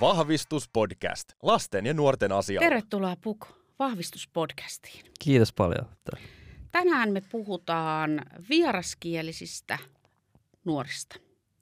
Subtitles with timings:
[0.00, 1.32] Vahvistuspodcast.
[1.42, 2.68] Lasten ja nuorten asialla.
[2.68, 3.46] Tervetuloa Puk
[3.78, 5.04] vahvistuspodcastiin.
[5.18, 5.86] Kiitos paljon.
[6.70, 9.78] Tänään me puhutaan vieraskielisistä
[10.64, 11.16] nuorista.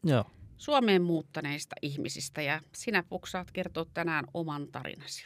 [0.05, 0.25] Joo.
[0.57, 5.25] Suomeen muuttaneista ihmisistä ja sinä Puk saat kertoa tänään oman tarinasi.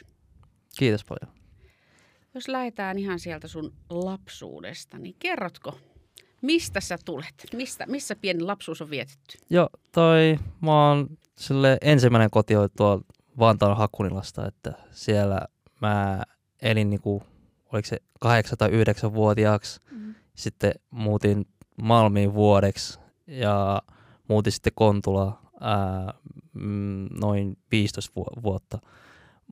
[0.77, 1.37] Kiitos paljon.
[2.33, 5.79] Jos lähdetään ihan sieltä sun lapsuudesta, niin kerrotko,
[6.41, 7.45] mistä sä tulet?
[7.53, 9.37] Mistä, missä pieni lapsuus on vietetty?
[9.49, 13.03] Joo, toi, mä oon sille ensimmäinen koti oli tuolla
[13.39, 15.39] Vantaan Hakunilasta, että siellä
[15.81, 16.23] mä
[16.61, 17.23] elin niinku,
[17.73, 19.81] oliko se 8 tai 9 vuotiaaksi.
[19.91, 20.15] Mm.
[20.35, 21.45] Sitten muutin
[21.81, 23.81] Malmiin vuodeksi ja
[24.27, 26.13] muutin sitten Kontula ää,
[26.53, 28.79] mm, noin 15 vu- vuotta.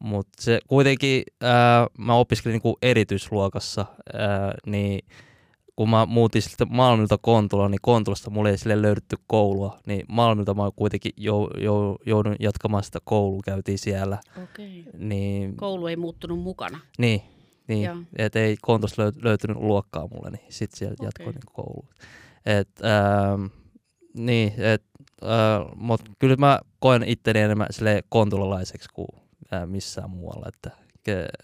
[0.02, 5.06] Mutta se kuitenkin, ää, mä opiskelin niinku erityisluokassa, ää, niin
[5.82, 10.54] kun mä muutin sitten Malmilta Kontulaan, niin Kontulasta mulle ei sille löydetty koulua, niin Malmilta
[10.54, 14.18] mä kuitenkin jou, jou, joudun jatkamaan sitä koulua, käytiin siellä.
[14.44, 14.84] Okei.
[14.98, 16.80] Niin, Koulu ei muuttunut mukana.
[16.98, 17.22] niin,
[17.68, 21.08] niin että ei Kontusta löy, löytynyt luokkaa mulle, niin sitten siellä Okei.
[21.08, 21.90] jatkoin niin kouluun.
[22.46, 23.46] Et, ähm,
[24.14, 24.84] niin, et,
[25.24, 29.08] äh, mutta kyllä mä koen itteni enemmän sille kontulalaiseksi kuin
[29.54, 30.72] äh, missään muualla, että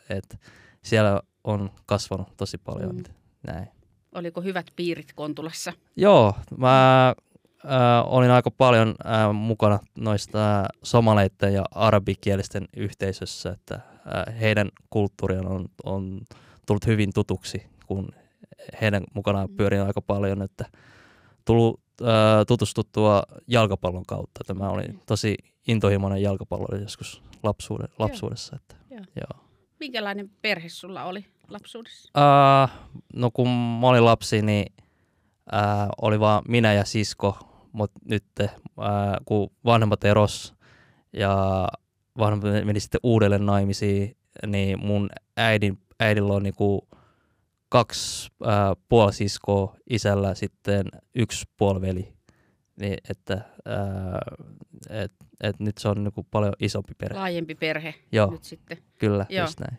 [0.10, 0.40] et
[0.84, 3.04] siellä on kasvanut tosi paljon mm.
[3.48, 3.77] näin.
[4.18, 5.74] Oliko hyvät piirit Kontulassa?
[5.96, 7.14] Joo, mä äh,
[8.06, 15.66] olin aika paljon äh, mukana noista somaleiden ja arabikielisten yhteisössä, että äh, heidän kulttuuriaan on,
[15.84, 16.22] on
[16.66, 18.10] tullut hyvin tutuksi, kun
[18.82, 20.66] heidän mukanaan pyörin aika paljon, että
[21.46, 22.08] tullut äh,
[22.48, 24.40] tutustuttua jalkapallon kautta.
[24.42, 25.36] Että mä olin tosi
[25.68, 28.56] intohimoinen jalkapallo joskus lapsuuden, lapsuudessa.
[28.56, 29.02] Että, Joo.
[29.16, 29.47] joo.
[29.80, 32.12] Minkälainen perhe sulla oli lapsuudessa?
[32.18, 32.70] Uh,
[33.14, 34.74] no kun mä olin lapsi, niin
[35.54, 37.38] uh, oli vaan minä ja sisko,
[37.72, 38.86] mutta nyt uh,
[39.26, 40.54] kun vanhemmat eros
[41.14, 41.68] ja
[42.18, 46.88] vanhemmat meni sitten uudelleen naimisiin, niin mun äidin, äidillä on niinku
[47.70, 50.86] kaksi uh, puolisiskoa, isällä sitten
[51.16, 52.14] yksi puoliveli.
[52.80, 54.48] Niin, että uh,
[54.90, 57.20] et, et nyt se on niinku paljon isompi perhe.
[57.20, 58.78] Laajempi perhe Joo, nyt sitten.
[59.00, 59.46] kyllä, Joo.
[59.46, 59.78] just näin.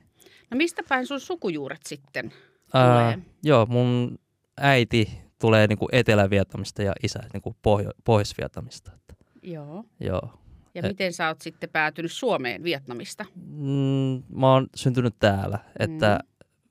[0.51, 2.33] No mistä päin sun sukujuuret sitten
[2.75, 3.19] Ää, tulee?
[3.43, 4.19] joo, mun
[4.57, 8.93] äiti tulee niinku Etelä-Vietnamista ja isä niinku Pohjo- Pohjois-Vietnamista.
[8.95, 9.85] Että, Joo.
[10.01, 10.31] joo.
[10.75, 10.89] Ja Eh.
[10.89, 13.25] miten sä oot sitten päätynyt Suomeen Vietnamista?
[13.47, 16.21] Mm, mä oon syntynyt täällä, että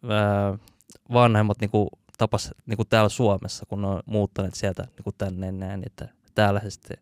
[0.09, 0.57] ää,
[1.13, 6.07] vanhemmat niinku tapas niinku täällä Suomessa, kun ne on muuttaneet sieltä niinku tänne näin, että
[6.35, 6.97] täällä sitten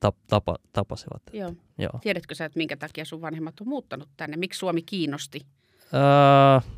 [0.00, 1.22] tap, tapa, tapasivat.
[1.32, 1.52] Joo.
[1.78, 1.92] Joo.
[2.00, 4.36] Tiedätkö sä, että minkä takia sun vanhemmat on muuttanut tänne?
[4.36, 5.40] Miksi Suomi kiinnosti?
[5.94, 6.70] Öö,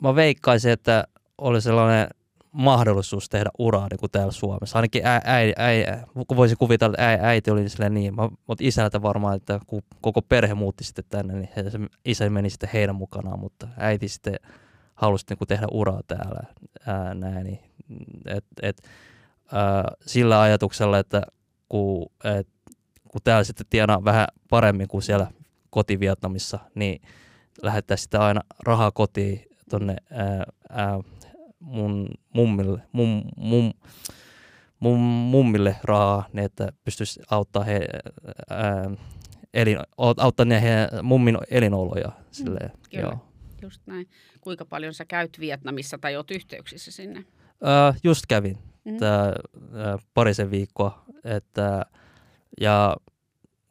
[0.00, 1.04] mä veikkaisin, että
[1.38, 2.08] oli sellainen
[2.52, 4.78] mahdollisuus tehdä uraa niin kuin täällä Suomessa.
[4.78, 5.84] Ainakin ä, äi, äi,
[6.28, 8.14] kun voisi kuvitella, että äi, äiti oli silleen niin.
[8.14, 12.30] Mä, mutta isältä varmaan, että kun koko perhe muutti sitten tänne, niin he, se, isä
[12.30, 14.34] meni sitten heidän mukanaan, mutta äiti sitten
[14.94, 16.40] halusi niin kuin tehdä uraa täällä.
[16.86, 17.58] Ää, näin, niin,
[18.26, 18.82] et, et,
[19.52, 21.22] ää, sillä ajatuksella, että
[21.68, 22.48] kun, et,
[23.08, 25.26] kun täällä sitten tienaa vähän paremmin kuin siellä
[25.70, 27.02] koti-Vietnamissa, niin
[27.62, 31.00] lähettää sitä aina rahaa kotiin tonne ää, ää,
[31.60, 33.72] mun mummille, mum, mum,
[34.80, 37.88] mun mummille rahaa, niin että pystyisi auttaa he,
[38.50, 38.90] ää,
[39.54, 42.12] elin, auttaa ne heidän mummin elinoloja.
[42.30, 43.02] Silleen, kyllä.
[43.02, 43.28] joo.
[43.62, 44.08] Just näin.
[44.40, 47.24] Kuinka paljon sä käyt Vietnamissa tai oot yhteyksissä sinne?
[47.62, 48.96] Ää, just kävin Mm.
[48.96, 51.86] tää, ää, parisen viikkoa, että,
[52.60, 52.96] ja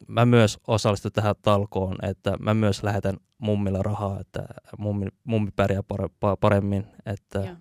[0.07, 4.45] mä myös osallistun tähän talkoon, että mä myös lähetän mummille rahaa, että
[4.77, 7.55] mummi, mummi pärjää pare, pa- paremmin, että Joo.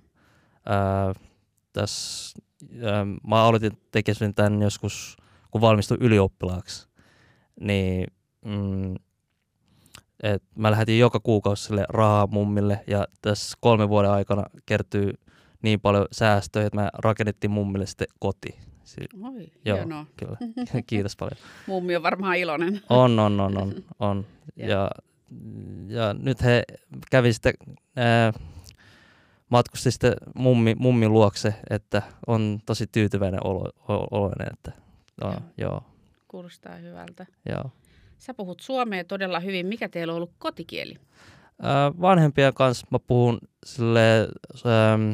[0.66, 1.14] ää,
[1.72, 2.38] tässä,
[2.82, 5.16] ää, mä aloitin tekemään tämän joskus,
[5.50, 6.88] kun valmistuin ylioppilaaksi,
[7.60, 8.06] niin
[8.44, 8.94] mm,
[10.22, 15.12] et mä lähetin joka kuukausi sille rahaa mummille ja tässä kolmen vuoden aikana kertyy
[15.62, 18.58] niin paljon säästöjä, että mä rakennettiin mummille sitten koti.
[18.84, 19.76] Si- Oi, Joo.
[19.76, 20.06] hienoa.
[20.16, 20.36] kyllä.
[20.86, 21.36] Kiitos paljon.
[21.66, 22.80] Mummi on varmaan iloinen.
[22.90, 23.74] On, on, on, on.
[23.98, 24.26] on.
[24.56, 24.68] Joo.
[24.68, 24.90] Ja,
[25.88, 26.62] ja nyt he
[27.10, 27.52] kävi sitten,
[27.96, 28.32] ää,
[29.48, 33.70] matkusti sitten mummi, mummin luokse, että on tosi tyytyväinen olo,
[34.10, 34.72] oloinen, että
[35.24, 35.40] no, Joo.
[35.58, 35.82] joo,
[36.28, 37.26] Kuulostaa hyvältä.
[37.48, 37.70] joo.
[38.18, 39.66] Sä puhut suomea todella hyvin.
[39.66, 40.94] Mikä teillä on ollut kotikieli?
[41.62, 44.28] Ää, vanhempien kanssa mä puhun sille
[44.66, 45.12] ähm,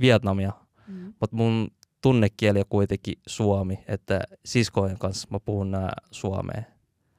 [0.00, 0.52] Vietnamia,
[0.88, 1.12] Mm.
[1.20, 1.68] mutta mun
[2.02, 6.62] tunnekieli on kuitenkin suomi, että siskojen kanssa mä puhun nää suomea.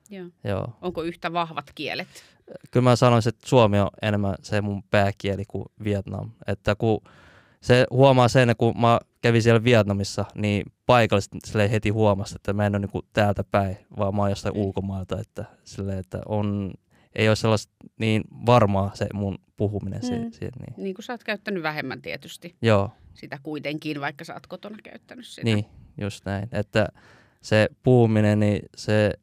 [0.09, 0.25] Joo.
[0.43, 0.67] Joo.
[0.81, 2.07] Onko yhtä vahvat kielet?
[2.71, 6.29] Kyllä mä sanoisin, että suomi on enemmän se mun pääkieli kuin Vietnam.
[6.47, 7.01] Että kun
[7.61, 12.65] se huomaa sen, kun mä kävin siellä Vietnamissa, niin paikalliset silleen heti huomasi, että mä
[12.65, 14.61] en ole niinku täältä päin, vaan mä oon jostain Mm.
[14.61, 16.73] ulkomailta, että, silleen, että on,
[17.15, 20.01] ei ole sellaista niin varmaa se mun puhuminen.
[20.03, 20.23] Mm.
[20.25, 20.31] Mm.
[20.31, 20.83] Siihen, niin.
[20.83, 25.25] Niin kuin sä oot käyttänyt vähemmän tietysti Joo, sitä kuitenkin, vaikka sä oot kotona käyttänyt
[25.25, 25.41] sitä.
[25.45, 25.65] niin,
[26.01, 26.49] just näin.
[26.51, 26.87] Että
[27.41, 29.13] se puhuminen, niin se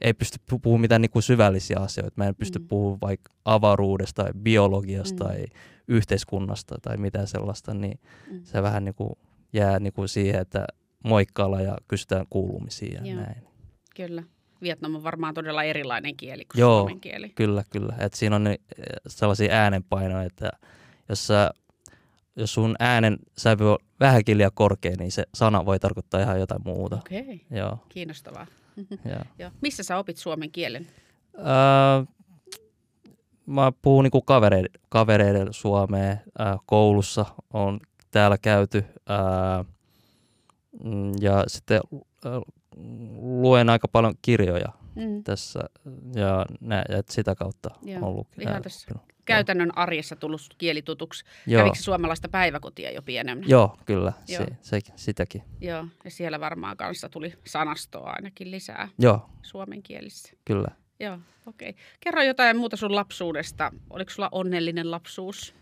[0.00, 2.12] ei pysty pu- puhumaan mitään niinku syvällisiä asioita.
[2.16, 2.68] Mä en pysty Mm.
[2.68, 5.28] puhumaan vaikka avaruudesta tai biologiasta Mm.
[5.28, 5.44] tai
[5.88, 8.00] yhteiskunnasta tai mitään sellaista, niin
[8.30, 8.40] Mm.
[8.44, 9.18] se vähän niinku
[9.52, 10.66] jää niinku siihen, että
[11.04, 13.20] moikkailla ja kysytään kuulumisia ja Joo.
[13.22, 13.42] näin.
[13.96, 14.22] Kyllä.
[14.62, 16.78] Vietnam on varmaan todella erilainen kieli kuin Joo.
[16.78, 17.28] suomen kieli.
[17.28, 17.94] Kyllä, kyllä.
[17.98, 18.58] Et siinä on eh,
[19.06, 20.50] sellaisia äänenpainoja, että
[21.08, 21.50] jos, sä,
[22.36, 26.62] jos sun äänen sävy on vähänkin liian korkea, niin se sana voi tarkoittaa ihan jotain
[26.64, 26.96] muuta.
[26.96, 27.58] Okei, okay.
[27.58, 28.46] Joo, kiinnostavaa.
[29.10, 29.24] joo.
[29.38, 29.50] Joo.
[29.60, 30.86] Missä sä opit suomen kielen?
[31.38, 32.04] Öö,
[33.46, 37.80] mä puhun niinku kavereiden, kavereiden suomea ää, koulussa, on
[38.10, 39.64] täällä käyty ää,
[40.84, 41.80] mm, ja sitten
[42.24, 42.40] ää,
[43.20, 45.22] luen aika paljon kirjoja Mm.
[45.24, 45.60] tässä
[46.14, 48.28] ja, nä, ja sitä kautta Joo, on ollut.
[48.40, 48.88] ihan tässä.
[49.24, 51.24] Käytännön arjessa tullut kielitutuksi.
[51.46, 53.48] Joo, Kävikö suomalaista päiväkotia jo pienemmän?
[53.48, 54.44] joo, kyllä, Joo.
[54.62, 55.42] Se, se, sitäkin.
[55.60, 55.86] Joo.
[56.04, 60.32] Ja siellä varmaan kanssa tuli sanastoa ainakin lisää Joo, suomen kielissä.
[60.44, 60.68] kyllä.
[61.00, 61.70] Joo, okei.
[61.70, 61.82] Okay.
[62.00, 63.72] Kerro jotain muuta sun lapsuudesta.
[63.90, 65.54] Oliko sulla onnellinen lapsuus?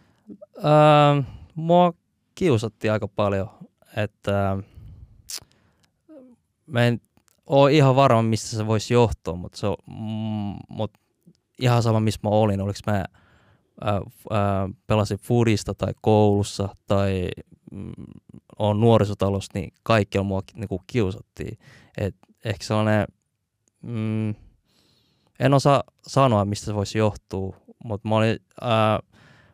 [0.56, 1.23] Öö,
[1.55, 1.93] mua
[2.35, 3.50] kiusattiin aika paljon,
[3.97, 4.56] että
[6.67, 7.00] mä en
[7.48, 10.90] ole ihan varma, mistä se voisi johtua, mutta, se on, mm, mut
[11.60, 12.60] ihan sama, missä mä olin.
[12.60, 13.04] Oliko mä ää,
[14.30, 17.28] ää, pelasin foodista tai koulussa tai
[17.72, 17.92] mm,
[18.58, 21.58] on nuorisotalossa, niin kaikki on mua ki- niinku kiusattiin.
[21.98, 22.14] Et
[22.44, 23.06] ehkä sellainen,
[23.82, 24.34] mm,
[25.40, 29.00] en osaa sanoa, mistä se voisi johtua, mutta mä olin, ää,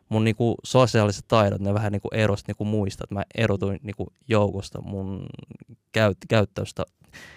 [0.09, 4.81] mun niinku sosiaaliset taidot, ne vähän niinku erosi niinku muista, että mä erotuin niinku joukosta
[4.81, 5.25] mun
[5.91, 6.83] käyt, käyttäystä,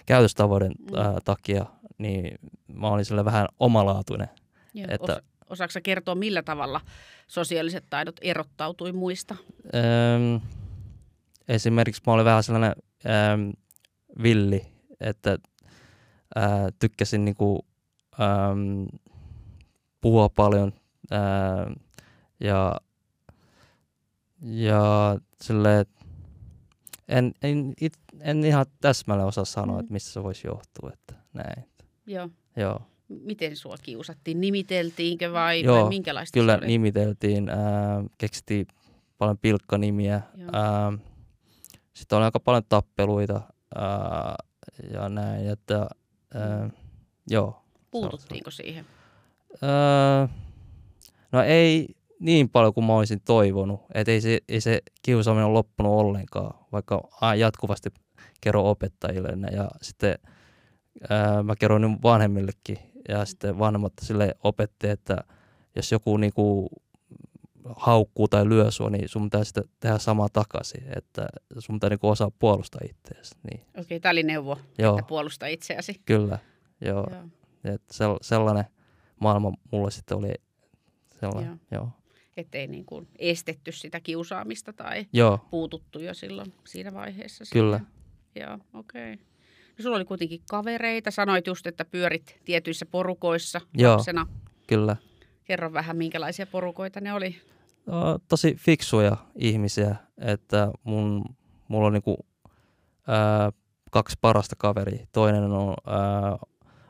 [0.06, 0.99] käytöstavoiden Mm.
[0.99, 1.67] ää, takia,
[1.99, 2.38] niin
[2.75, 4.29] mä olin sille vähän omalaatuinen.
[4.75, 4.87] Joo.
[4.91, 6.81] Että- Osa, osaatko kertoa, millä tavalla
[7.29, 9.37] sosiaaliset taidot erottautui muista?
[9.75, 10.41] Öm,
[11.49, 12.73] esimerkiksi mä olin vähän sellainen
[13.06, 13.53] öm,
[14.23, 14.67] villi,
[15.00, 15.38] että
[16.35, 17.67] ää, tykkäsin niinku,
[18.20, 18.87] äm,
[20.00, 20.73] puhua paljon
[21.11, 21.20] ää,
[22.40, 22.76] ja,
[24.43, 25.87] ja silleen,
[27.08, 29.81] en, en, it, en ihan täsmälleen osaa sanoa, Mm.
[29.81, 31.64] että mistä se voisi johtua, että näin.
[32.06, 32.29] Joo.
[32.56, 32.81] Joo.
[33.08, 34.40] Miten sua kiusattiin?
[34.40, 36.67] Nimiteltiinkö vai, Joo, vai minkälaista Kyllä se oli?
[36.67, 38.67] nimiteltiin, ää, keksittiin
[39.19, 40.20] paljon pilkkanimiä.
[40.52, 40.93] Ää,
[41.94, 43.41] sitten oli aika paljon tappeluita
[43.75, 44.34] ää,
[44.93, 45.49] ja näin.
[45.49, 45.88] Että,
[46.34, 46.70] ää,
[47.31, 47.62] joo.
[47.91, 48.87] Puututtiinko siihen?
[49.62, 50.29] Ää,
[51.32, 53.81] no ei niin paljon kuin mä olisin toivonut.
[53.94, 57.91] Et ei, se, ei se kiusaaminen ole loppunut ollenkaan, vaikka jatkuvasti
[58.41, 59.29] kerron opettajille.
[59.53, 60.19] Ja sitten
[61.11, 62.79] ää, mä kerron nyt vanhemmillekin.
[63.09, 65.17] Ja sitten vanhemmat sille opetti, että
[65.76, 66.69] jos joku niinku
[67.76, 70.85] haukkuu tai lyö sua, niin sun pitää sitten tehdä samaa takaisin.
[70.97, 71.26] Että
[71.59, 73.35] sun pitää niinku osaa puolustaa itseäsi.
[73.43, 76.00] Niin, Okei, okay, tämä oli neuvo, joo, että puolusta itseäsi.
[76.05, 76.38] kyllä.
[76.81, 77.06] Joo.
[77.11, 77.23] Joo.
[77.65, 78.65] Et sel- sellainen
[79.20, 80.35] maailma mulle sitten oli
[81.20, 81.61] sellainen.
[81.73, 81.81] Joo.
[81.81, 81.88] Joo.
[82.38, 87.44] Ettei niin kuin estetty sitä kiusaamista tai Joo, puututtu jo silloin siinä vaiheessa.
[87.52, 87.79] Kyllä.
[87.79, 88.49] Siihen.
[88.49, 89.12] Joo, okei.
[89.12, 89.25] Okay.
[89.79, 91.10] No, sulla oli kuitenkin kavereita.
[91.10, 93.93] Sanoit just, että pyörit tietyissä porukoissa Joo.
[93.93, 94.27] lapsena.
[94.67, 94.96] kyllä.
[95.44, 97.36] Kerro vähän, minkälaisia porukoita ne oli.
[97.86, 101.24] No, tosi fiksuja ihmisiä, että mun,
[101.69, 102.27] mulla on niinku,
[103.06, 103.53] ää,
[103.91, 105.06] kaksi parasta kaveria.
[105.13, 106.39] Toinen on ää,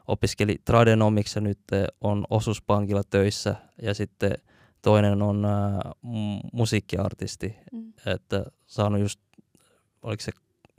[0.08, 1.58] opiskeli tradenomics ja nyt
[2.00, 4.32] on osuuspankilla töissä ja sitten
[4.82, 7.92] toinen on ää, mu- musiikkiartisti, Mm.
[8.06, 9.20] että saanut just,
[10.02, 10.32] oliko se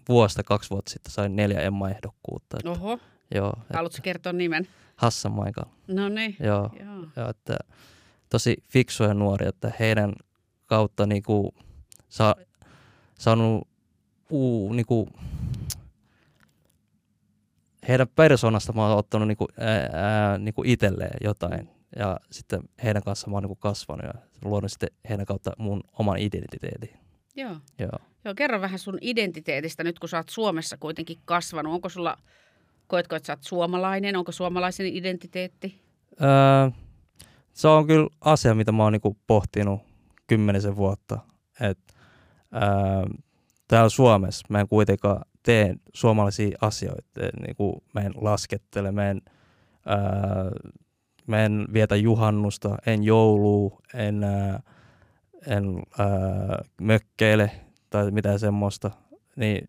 [0.09, 2.57] vuosta, kaksi vuotta sitten sain neljä Emma-ehdokkuutta.
[2.57, 2.99] Että, Oho,
[3.35, 4.67] joo, haluatko kertoa nimen?
[4.95, 5.65] Hassan Michael.
[5.87, 7.07] No niin, Joo, joo.
[7.15, 7.57] ja että
[8.29, 10.13] tosi fiksuja nuoria, että heidän
[10.65, 11.53] kautta niinku
[12.09, 12.35] saa,
[13.19, 13.67] saanut
[14.29, 15.09] uu, niinku,
[17.87, 21.69] heidän persoonasta mä oon ottanut niinku, ää, ää, niinku itselleen jotain.
[21.95, 24.13] Ja sitten heidän kanssa mä oon niinku kasvanut ja
[24.45, 26.99] luonut sitten heidän kautta mun oman identiteetin.
[27.35, 27.55] Joo.
[27.79, 27.99] Joo.
[28.25, 31.73] Joo, kerro vähän sun identiteetistä nyt, kun sä oot Suomessa kuitenkin kasvanut.
[31.73, 32.17] Onko sulla,
[32.87, 34.15] koetko, että sä oot suomalainen?
[34.15, 35.81] Onko suomalaisen identiteetti?
[36.21, 36.69] Öö,
[37.53, 39.81] se on kyllä asia, mitä mä oon niinku pohtinut
[40.27, 41.19] kymmenisen vuotta.
[41.61, 41.79] Et,
[42.55, 43.19] öö,
[43.67, 47.25] täällä Suomessa mä en kuitenkaan tee suomalaisia asioita.
[47.25, 49.21] Et, niinku, mä en laskettele, mä en,
[49.87, 50.71] öö,
[51.29, 54.53] mä en vietä juhannusta, en joulua, en, öö,
[55.47, 56.05] en öö,
[56.81, 57.51] mökkeile
[57.89, 58.91] tai mitään semmoista.
[59.35, 59.67] Niin,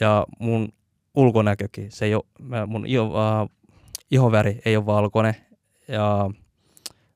[0.00, 0.68] ja mun
[1.14, 3.50] ulkonäkökin, se ei ole, mä- mun iho, uh,
[4.10, 5.34] ihoväri ei ole valkoinen
[5.88, 6.30] ja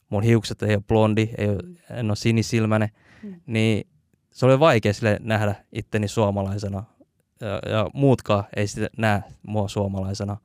[0.08, 1.58] mun hiukset ei ole blondi, ei ole,
[1.90, 2.88] en ole sinisilmäinen,
[3.22, 3.34] Mm.
[3.46, 3.86] niin
[4.32, 6.84] se oli vaikea sille nähdä itteni suomalaisena
[7.40, 10.36] ja, ja muutkaan ei sitten näe mua suomalaisena,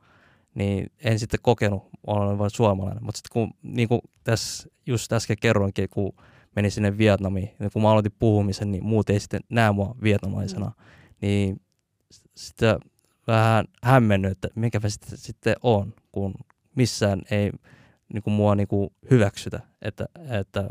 [0.58, 3.04] niin en sitten kokenut olen vain suomalainen.
[3.04, 6.14] Mutta sitten kun niin kuin tässä just äsken kerroinkin, kun
[6.56, 10.66] menin sinne Vietnamiin, niin kun mä aloitin puhumisen, niin muut ei sitten näe mua vietnamaisena,
[10.66, 10.74] mm.
[11.22, 11.62] niin
[12.36, 12.80] sitä
[13.28, 16.34] vähän hämmennyt, että mikä mä sitten, sitten on, kun
[16.76, 17.52] missään ei
[18.14, 20.06] niin kuin mua niin kuin hyväksytä, että,
[20.42, 20.70] että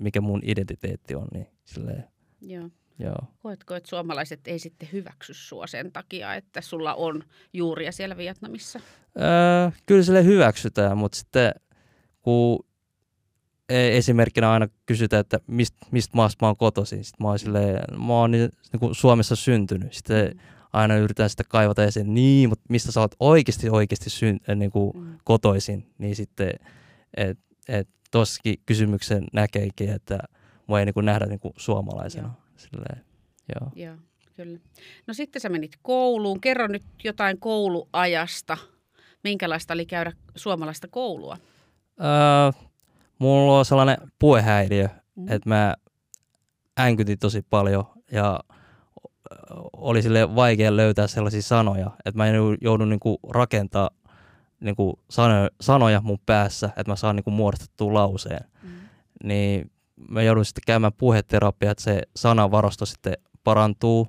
[0.00, 2.04] mikä mun identiteetti on, niin silleen,
[2.40, 2.70] Joo.
[2.98, 3.18] Joo.
[3.42, 7.22] Koetko, että suomalaiset ei sitten hyväksy sua sen takia, että sulla on
[7.52, 8.80] juuria siellä Vietnamissa?
[9.20, 11.52] Öö, kyllä sille hyväksytään, mutta sitten
[12.22, 12.66] kun
[13.68, 17.80] e- esimerkkinä aina kysytään, että mistä mist maasta mä oon kotoisin, sitten mä oon silleen,
[18.06, 19.92] mä oon niin, niin kuin Suomessa syntynyt.
[19.92, 20.40] Sitten
[20.72, 24.70] aina yritetään sitä kaivata esiin, niin, mutta mistä sä oot oikeasti oikeasti syn, äh, niin
[24.70, 25.18] kuin Mm.
[25.24, 26.50] kotoisin, niin sitten
[27.16, 27.38] et,
[27.68, 30.18] et tossakin kysymyksen näkeekin, että
[30.66, 32.34] mua ei niin kuin nähdä niin kuin suomalaisena.
[32.70, 33.04] Silleen,
[33.60, 33.70] joo.
[33.74, 33.96] Joo,
[34.36, 34.58] kyllä.
[35.06, 36.40] No sitten sä menit kouluun.
[36.40, 38.56] Kerro nyt jotain kouluajasta.
[39.24, 41.36] Minkälaista oli käydä suomalaista koulua?
[42.00, 42.62] Öö,
[43.18, 45.28] mulla on sellainen puhehäiriö, Mm.
[45.28, 45.74] että mä
[46.80, 48.40] änkytin tosi paljon ja
[49.72, 53.90] oli sille vaikea löytää sellaisia sanoja, että mä jou- joudun niinku rakentaa
[54.60, 58.44] niinku sanoja, sanoja mun päässä, että mä saan niinku muodostettua lauseen.
[58.62, 58.70] Mm.
[59.24, 59.70] Niin
[60.08, 64.08] mä joudun sitten käymään puheterapiaa, että se sanavarasto sitten parantuu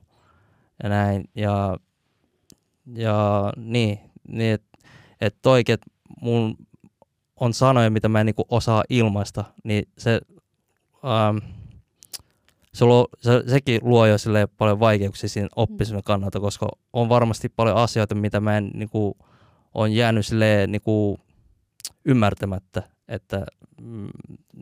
[0.83, 1.29] ja näin.
[1.35, 1.77] Ja,
[2.95, 4.77] ja niin, niin että
[5.21, 5.87] et toikin, että
[6.21, 6.57] mun
[7.39, 10.21] on sanoja, mitä mä en niinku osaa ilmaista, niin se,
[11.05, 11.37] ähm,
[12.73, 14.15] se, luo, se sekin luo jo
[14.57, 19.17] paljon vaikeuksia siinä oppimisen kannalta, koska on varmasti paljon asioita, mitä mä en niinku,
[19.73, 21.19] on jäänyt silleen niinku,
[22.05, 22.96] ymmärtämättä.
[23.07, 23.45] Että,
[23.81, 24.09] mm,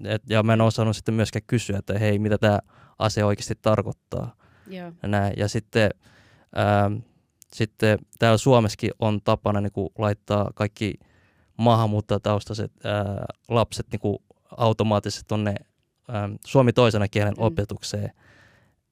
[0.03, 2.59] et, ja mä en osannut sitten myöskään kysyä, että hei, mitä tämä
[2.99, 4.35] asia oikeasti tarkoittaa
[4.67, 4.91] Joo.
[5.03, 5.33] ja näin.
[5.37, 5.89] Ja sitten,
[6.57, 6.97] ähm,
[7.53, 10.93] sitten täällä Suomessakin on tapana niin kuin laittaa kaikki
[11.57, 14.17] maahanmuuttajataustaiset ää, lapset niin kuin
[14.57, 15.55] automaattisesti tuonne
[16.15, 17.43] ähm, suomi toisena kielen Mm.
[17.43, 18.11] opetukseen.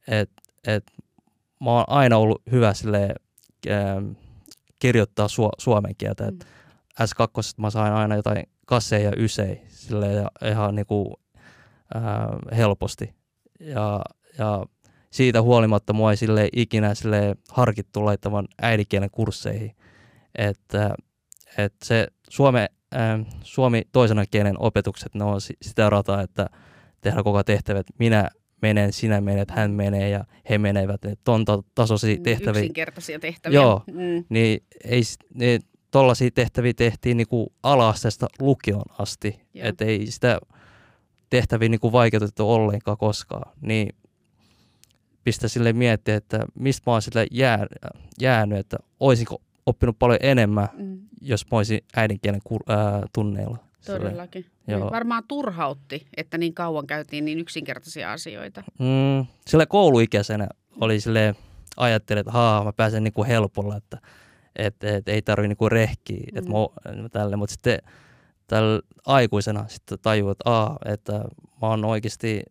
[0.07, 0.31] Et,
[0.67, 0.83] et,
[1.61, 3.15] mä oon aina ollut hyvä sille,
[3.69, 4.11] ähm,
[4.79, 6.27] kirjoittaa su- suomen kieltä.
[6.27, 6.47] Et
[7.01, 11.13] S2 mä sain aina jotain kasseja ja ysei sille ja ihan niin kuin,
[11.93, 13.13] ää, helposti.
[13.59, 14.01] Ja,
[14.37, 14.65] ja
[15.11, 19.75] siitä huolimatta mua ei sille ikinä sille harkittu laittavan äidinkielen kursseihin.
[20.35, 20.95] Että,
[21.57, 26.49] että se Suome, ää, suomi toisena kielen opetukset, ne on si- sitä rataa, että
[27.01, 27.85] tehdään koko tehtävät.
[27.99, 28.29] Minä
[28.61, 31.03] menen, sinä menet, hän menee ja he menevät.
[31.03, 31.15] Ne
[31.45, 33.59] ta- tasoisia tehtäviä Yksinkertaisia tehtäviä.
[33.59, 33.83] Joo.
[33.87, 34.25] Mm.
[34.29, 35.01] niin ei,
[35.33, 35.59] ne,
[35.93, 39.39] tollaisia tehtäviä tehtiin niinku ala-asteesta lukion asti.
[39.55, 40.39] Että ei sitä
[41.29, 43.51] tehtäviä niinku vaikeutettu ollenkaan koskaan.
[43.61, 43.95] Niin
[45.23, 47.65] pistä sille miettiä, että mistä mä oon sille jää,
[48.21, 50.99] jäänyt, että olisinko oppinut paljon enemmän, Mm.
[51.21, 53.57] jos mä olisin äidinkielen kur, ää, tunneilla.
[53.85, 54.45] Todellakin.
[54.67, 54.91] Joo.
[54.91, 58.63] Varmaan turhautti, että niin kauan käytiin niin yksinkertaisia asioita.
[58.79, 60.47] Mm, sillä kouluikäisenä
[60.81, 61.35] oli sille
[61.77, 63.97] ajattelin, että haa, mä pääsen niinku helpolla, että
[64.55, 66.37] et, et, ei tarvi niinku rehkiä, mm.
[66.37, 67.79] että mä, tälle, mutta sitten
[68.47, 71.13] tällä aikuisena sitten tajuu, että, aa, että
[71.61, 72.43] mä oon oikeasti,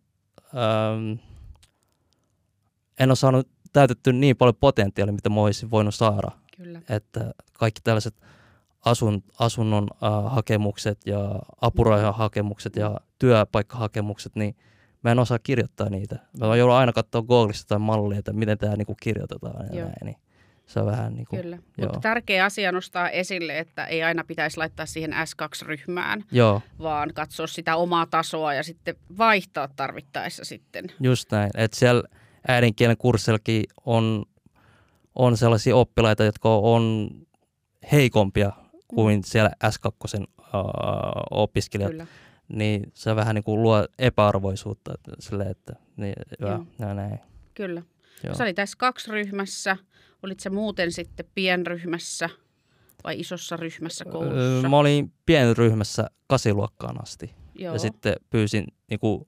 [0.53, 1.17] äm,
[2.99, 6.81] en ole saanut täytetty niin paljon potentiaalia, mitä mä olisin voinut saada, Kyllä.
[6.89, 8.15] että kaikki tällaiset
[8.85, 14.55] asun, asunnon äh, hakemukset ja apurahan hakemukset ja työpaikkahakemukset, niin
[15.03, 16.19] mä en osaa kirjoittaa niitä.
[16.39, 19.87] Mä joudun aina katsoa Googlista tai mallia, että miten tämä niinku kirjoitetaan ja Joo.
[19.87, 20.17] näin, niin
[20.65, 21.55] se on vähän niin kuin, Kyllä.
[21.55, 21.87] joo.
[21.87, 27.47] Mutta tärkeä asia nostaa esille, että ei aina pitäisi laittaa siihen S2-ryhmään, joo, vaan katsoa
[27.47, 30.85] sitä omaa tasoa ja sitten vaihtaa tarvittaessa sitten.
[30.99, 31.51] just näin.
[31.57, 32.03] Että siellä
[32.47, 34.25] äidinkielen kurssillakin on,
[35.15, 37.09] on sellaisia oppilaita, jotka on
[37.91, 38.51] heikompia
[38.87, 40.27] kuin siellä S2 uh,
[41.31, 41.91] opiskelijat.
[41.91, 42.07] Kyllä.
[42.49, 46.49] niin se vähän niin kuin luo epäarvoisuutta sille, että niin, Joo.
[46.49, 47.19] ja, ja näin.
[47.53, 47.81] Kyllä.
[48.23, 48.35] Joo.
[48.35, 49.77] Sä olit tässä kaksi ryhmässä.
[50.23, 52.29] Olit sä muuten sitten pienryhmässä
[53.03, 54.39] vai isossa ryhmässä koulussa?
[54.39, 57.73] Öö, Mä olin pienryhmässä kasiluokkaan asti Joo.
[57.73, 59.25] ja sitten pyysin niin kuin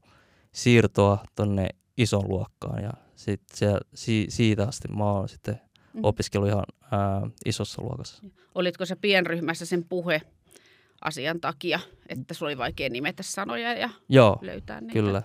[0.51, 5.61] siirtoa tonne ison luokkaan ja sit se, si, siitä asti mä oon sitten
[5.93, 6.03] Mhm.
[6.05, 8.23] opiskellut ihan ää, isossa luokassa.
[8.55, 10.21] Olitko se pienryhmässä sen puhe
[11.01, 14.93] asian takia, että sulla oli vaikea nimetä sanoja ja Joo, löytää niitä?
[14.93, 15.21] kyllä.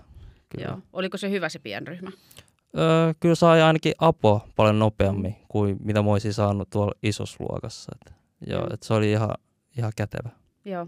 [0.49, 0.67] kyllä.
[0.69, 0.79] Joo.
[0.93, 2.11] Oliko se hyvä se pienryhmä?
[2.79, 7.93] Öö, kyllä sai ainakin apua paljon nopeammin kuin mitä mä olisin saanut tuolla isossa luokassa.
[8.07, 8.15] Et,
[8.47, 8.75] joo, Mm.
[8.75, 9.31] et se oli ihan,
[9.79, 10.31] ihan kätevä.
[10.65, 10.87] Joo.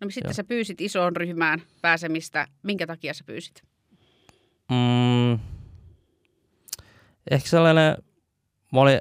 [0.00, 0.32] No sitten Joo.
[0.34, 2.46] sä pyysit isoon ryhmään pääsemistä.
[2.62, 3.62] Minkä takia sä pyysit?
[4.70, 5.32] Mm,
[7.30, 7.96] ehkä sellainen,
[8.72, 8.98] mä olin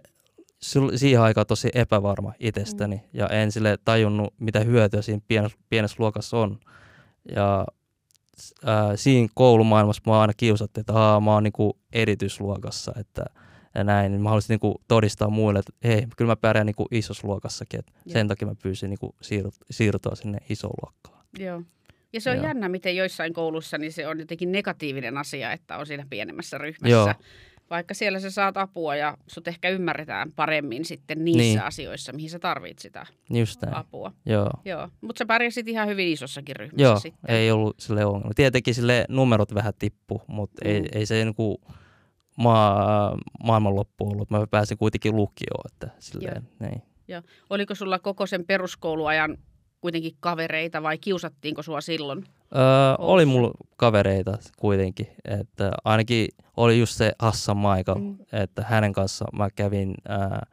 [0.95, 3.01] siihen aikaan tosi epävarma itsestäni mm.
[3.13, 6.59] ja en sille tajunnut, mitä hyötyä siinä pienessä, pienessä luokassa on.
[7.35, 7.65] Ja
[8.65, 13.25] ää, siinä koulumaailmassa mä aina kiusattiin, että Aa, mä oon niinku erityisluokassa, että
[13.75, 17.27] ja näin, niin mä haluaisin niinku todistaa muille, että hei, kyllä mä pärjään niinku isossa
[17.27, 18.13] luokassakin, että Joo.
[18.13, 21.25] sen takia mä pyysin niinku siirryt- siirtyä sinne isoon luokkaan.
[21.39, 21.61] Joo.
[22.13, 22.45] Ja se on Joo.
[22.45, 26.89] jännä, miten joissain koulussa niin se on jotenkin negatiivinen asia, että on siinä pienemmässä ryhmässä.
[26.89, 27.13] Joo.
[27.71, 31.61] Vaikka siellä sä saat apua ja sut ehkä ymmärretään paremmin sitten niissä Niin.
[31.61, 34.11] asioissa, mihin sä tarvit sitä Just näin, apua.
[34.25, 34.49] joo.
[34.65, 37.35] Joo, mutta sä pärjäsit ihan hyvin isossakin ryhmässä Joo, sitten.
[37.35, 38.33] ei ollut sille ongelma.
[38.35, 40.71] Tietenkin sille numerot vähän tippu, mutta mm.
[40.71, 41.61] ei, ei se niinku
[42.37, 44.29] maa, maailmanloppu ollut.
[44.29, 46.81] Mä pääsin kuitenkin lukioon, että silleen, niin.
[47.49, 49.37] Oliko sulla koko sen peruskouluajan
[49.81, 52.23] kuitenkin kavereita vai kiusattiinko sua silloin?
[52.55, 52.61] Öö,
[52.97, 56.27] oli mulla kavereita kuitenkin, että ainakin
[56.57, 58.17] oli just se Hassan Michael, Mm.
[58.31, 60.45] että hänen kanssa mä kävin ää,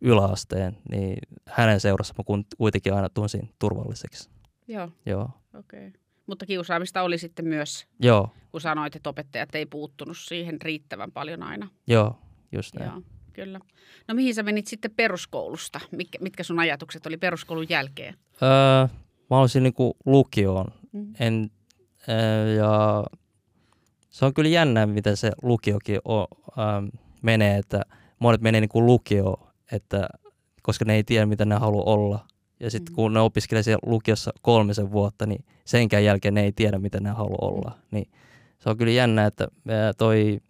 [0.00, 1.16] yläasteen, niin
[1.48, 2.24] hänen seurassa mä
[2.58, 4.30] kuitenkin aina tunsin turvalliseksi.
[4.68, 5.86] Joo, Joo, okei.
[5.88, 6.00] Okay.
[6.26, 11.42] Mutta kiusaamista oli sitten myös, joo, kun sanoit, että opettajat ei puuttunut siihen riittävän paljon
[11.42, 11.68] aina.
[11.86, 12.18] joo,
[12.52, 12.90] just näin.
[12.90, 13.60] Joo, kyllä.
[14.08, 15.80] No mihin sä menit sitten peruskoulusta?
[15.90, 18.14] Mitkä, mitkä sun ajatukset oli peruskoulun jälkeen?
[18.42, 18.88] Öö,
[19.30, 20.66] mä olisin niinku lukioon.
[20.92, 21.12] Mm.
[21.20, 21.50] En,
[22.08, 23.04] öö, ja
[24.10, 26.20] se on kyllä jännä, miten se lukiokin o,
[26.58, 26.86] ähm,
[27.22, 27.82] menee, että
[28.18, 30.08] monet menee niinku lukioon, että,
[30.62, 32.26] koska ne ei tiedä, mitä ne haluaa olla.
[32.60, 32.94] Ja sitten Mm.
[32.94, 37.10] kun ne opiskelee siellä lukiossa kolmisen vuotta, niin senkään jälkeen ne ei tiedä, mitä ne
[37.10, 37.78] haluaa olla.
[37.90, 38.10] Niin
[38.58, 40.40] se on kyllä jännä, että ää, toi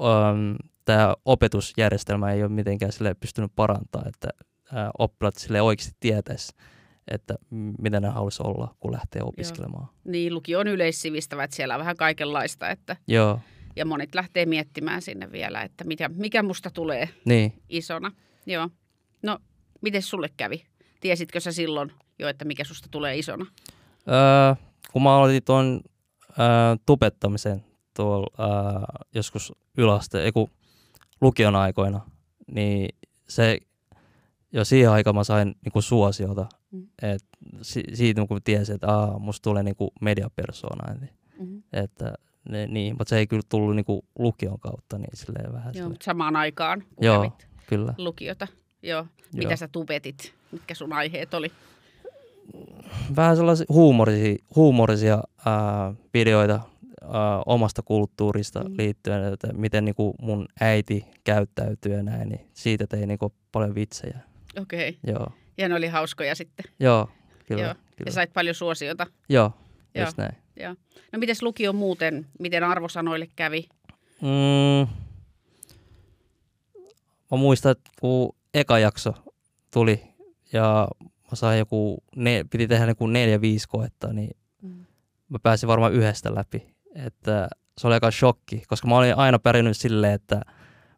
[0.00, 4.28] ähm, tämä opetusjärjestelmä ei ole mitenkään sille pystynyt parantamaan, että
[4.72, 6.52] ää, oppilaat sille oikeasti tietäisi,
[7.08, 9.88] että m- mitä ne haluaisi olla, kun lähtee opiskelemaan.
[10.04, 12.70] Niin, lukio on yleissivistävä, että siellä on vähän kaikenlaista.
[12.70, 13.40] Että, Joo,
[13.76, 17.52] ja monet lähtee miettimään sinne vielä, että mikä, mikä musta tulee niin.
[17.68, 18.12] isona.
[18.46, 18.68] Joo.
[19.22, 19.38] No,
[19.80, 20.64] miten sulle kävi?
[21.00, 23.46] Tiesitkö sä silloin jo, että mikä susta tulee isona?
[24.08, 24.54] Öö,
[24.92, 25.80] kun mä aloitin tuon
[26.30, 26.46] öö,
[26.86, 27.64] tubettamisen
[27.96, 30.50] tuolla öö, joskus yläaste, ei kun
[31.20, 32.00] lukion aikoina,
[32.54, 32.88] niin
[33.28, 33.58] se
[34.52, 36.46] jo siihen aikaan mä sain niinku suosiota.
[36.70, 36.86] Mm.
[37.02, 37.24] Et
[37.62, 40.94] si- siitä kun tiesin, että aa, musta tulee niinku mediapersona.
[40.94, 41.62] Niin, Mm-hmm.
[41.72, 42.12] että,
[42.48, 45.90] ne, niin, mutta se ei kyllä tullut niinku lukion kautta, niin silleen vähän Joo, silleen,
[45.90, 47.32] mutta samaan aikaan, kun Joo.
[47.66, 47.94] kyllä.
[47.98, 48.48] lukiota.
[48.82, 49.06] Joo.
[49.34, 49.56] Mitä Joo.
[49.56, 50.34] sä tubetit?
[50.52, 51.52] Mitkä sun aiheet oli?
[53.16, 56.60] vähän sellaisia huumorisia, huumorisia ää, videoita
[57.12, 58.70] ää, omasta kulttuurista Mm.
[58.70, 58.76] mm.
[58.78, 64.18] liittyen, että miten niinku mun äiti käyttäytyy ja näin, niin siitä tein niinku paljon vitsejä.
[64.60, 64.88] Okei.
[65.02, 65.14] Okay.
[65.14, 66.64] Joo, Ja ne oli hauskoja sitten.
[66.80, 67.08] joo,
[67.46, 67.62] kyllä.
[67.62, 67.74] Joo.
[67.74, 68.08] kyllä.
[68.08, 69.06] Ja sait paljon suosiota.
[69.28, 69.52] Joo,
[69.94, 70.04] Joo.
[70.04, 70.32] just näin.
[70.56, 70.74] Joo.
[71.12, 72.26] No mites lukio muuten?
[72.38, 73.68] Miten arvosanoille kävi?
[74.22, 74.88] Mm,
[77.30, 79.14] mä muistan, että kun eka jakso
[79.72, 80.02] tuli
[80.52, 84.84] ja mä sain joku, ne, piti tehdä joku neljä viisi koetta, niin Mm.
[85.28, 86.74] mä pääsin varmaan yhdestä läpi.
[86.94, 90.40] Että se oli aika shokki, koska mä olin aina pärjännyt silleen, että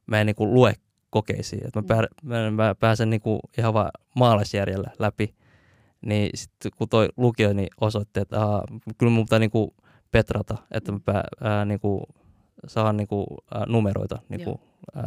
[0.07, 0.75] mä en niinku lue
[1.15, 1.67] kokeisiin.
[1.67, 5.35] Että mä, pär, mä, mä pääsen niinku ihan vaan maalaisjärjellä läpi.
[6.07, 8.65] Niin sitten kun toi lukio niin osoitti, että aha,
[8.99, 9.75] kyllä mun pitää niinku
[10.11, 12.03] petrata, että mä pää, ää, niinku,
[12.67, 14.61] saan niinku, ää, numeroita niinku,
[14.95, 15.05] ää,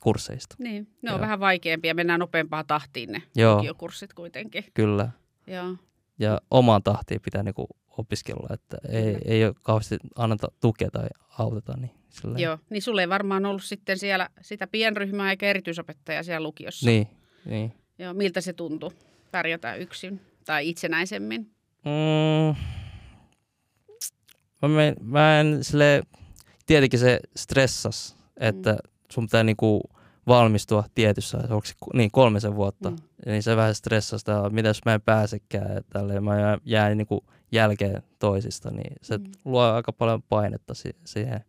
[0.00, 0.56] kursseista.
[0.58, 1.20] Niin, ne on Joo.
[1.20, 1.94] vähän vaikeampia.
[1.94, 3.56] Mennään nopeampaa tahtiin ne Joo.
[3.56, 4.64] lukiokurssit kuitenkin.
[4.74, 5.08] Kyllä.
[5.46, 5.76] Joo.
[6.18, 7.66] Ja omaan tahtiin pitää niinku
[7.98, 11.76] opiskella, että ei, ei ole kauheasti anneta tukea tai auteta.
[11.76, 16.44] Niin, sillä Joo, niin sulle ei varmaan ollut sitten siellä sitä pienryhmää eikä erityisopettajaa siellä
[16.46, 16.86] lukiossa.
[16.86, 17.08] Niin,
[17.44, 17.72] niin.
[17.98, 18.90] Joo, miltä se tuntui
[19.30, 21.50] pärjätä yksin tai itsenäisemmin?
[21.84, 22.54] Mm,
[24.62, 26.02] mä, men, mä en sille,
[26.66, 28.78] tietenkin se stressas, että Mm.
[29.10, 29.80] sun pitää niinku
[30.26, 32.96] valmistua tietyssä, onko se niin kolmisen vuutta, Mm.
[33.26, 38.70] niin se vähän stressasta, mitä jos mä en pääsekään, että mä jään, niinku jälkeen toisista,
[38.70, 39.24] niin se Mm.
[39.24, 39.32] mm.
[39.44, 41.40] luo aika paljon painetta si- siihen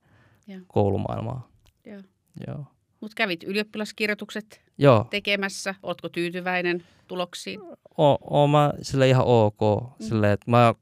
[0.47, 0.59] Joo.
[0.67, 1.41] koulumaailmaan.
[1.85, 2.01] Joo.
[2.47, 2.65] Joo.
[3.01, 5.75] Mutta kävit ylioppilaskirjoitukset Joo, tekemässä.
[5.83, 7.59] Ootko tyytyväinen tuloksiin?
[7.97, 9.59] o, oon mä sille ihan ok,
[9.99, 10.05] Mm.
[10.07, 10.73] sille, että mä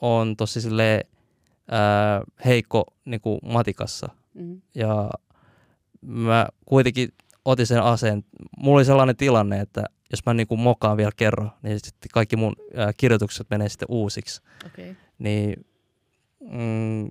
[0.00, 1.00] oon tosi sille
[1.70, 4.60] ää, heikko niinku matikassa Mm.
[4.74, 5.10] ja
[6.00, 7.08] mä kuitenkin
[7.44, 8.24] otin sen aseen.
[8.58, 12.56] Mulla oli sellainen tilanne, että jos mä niinku mokaan vielä kerran, niin sitten kaikki mun
[12.76, 14.40] ää, kirjoitukset menee sitten uusiksi.
[14.66, 14.94] Okay.
[15.18, 15.66] Niin
[16.40, 17.10] mm,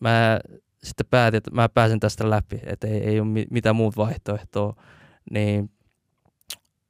[0.00, 0.40] mä
[0.84, 4.74] sitten päätin, että mä pääsen tästä läpi, että ei, ei ole mitään muut vaihtoehtoa,
[5.30, 5.70] niin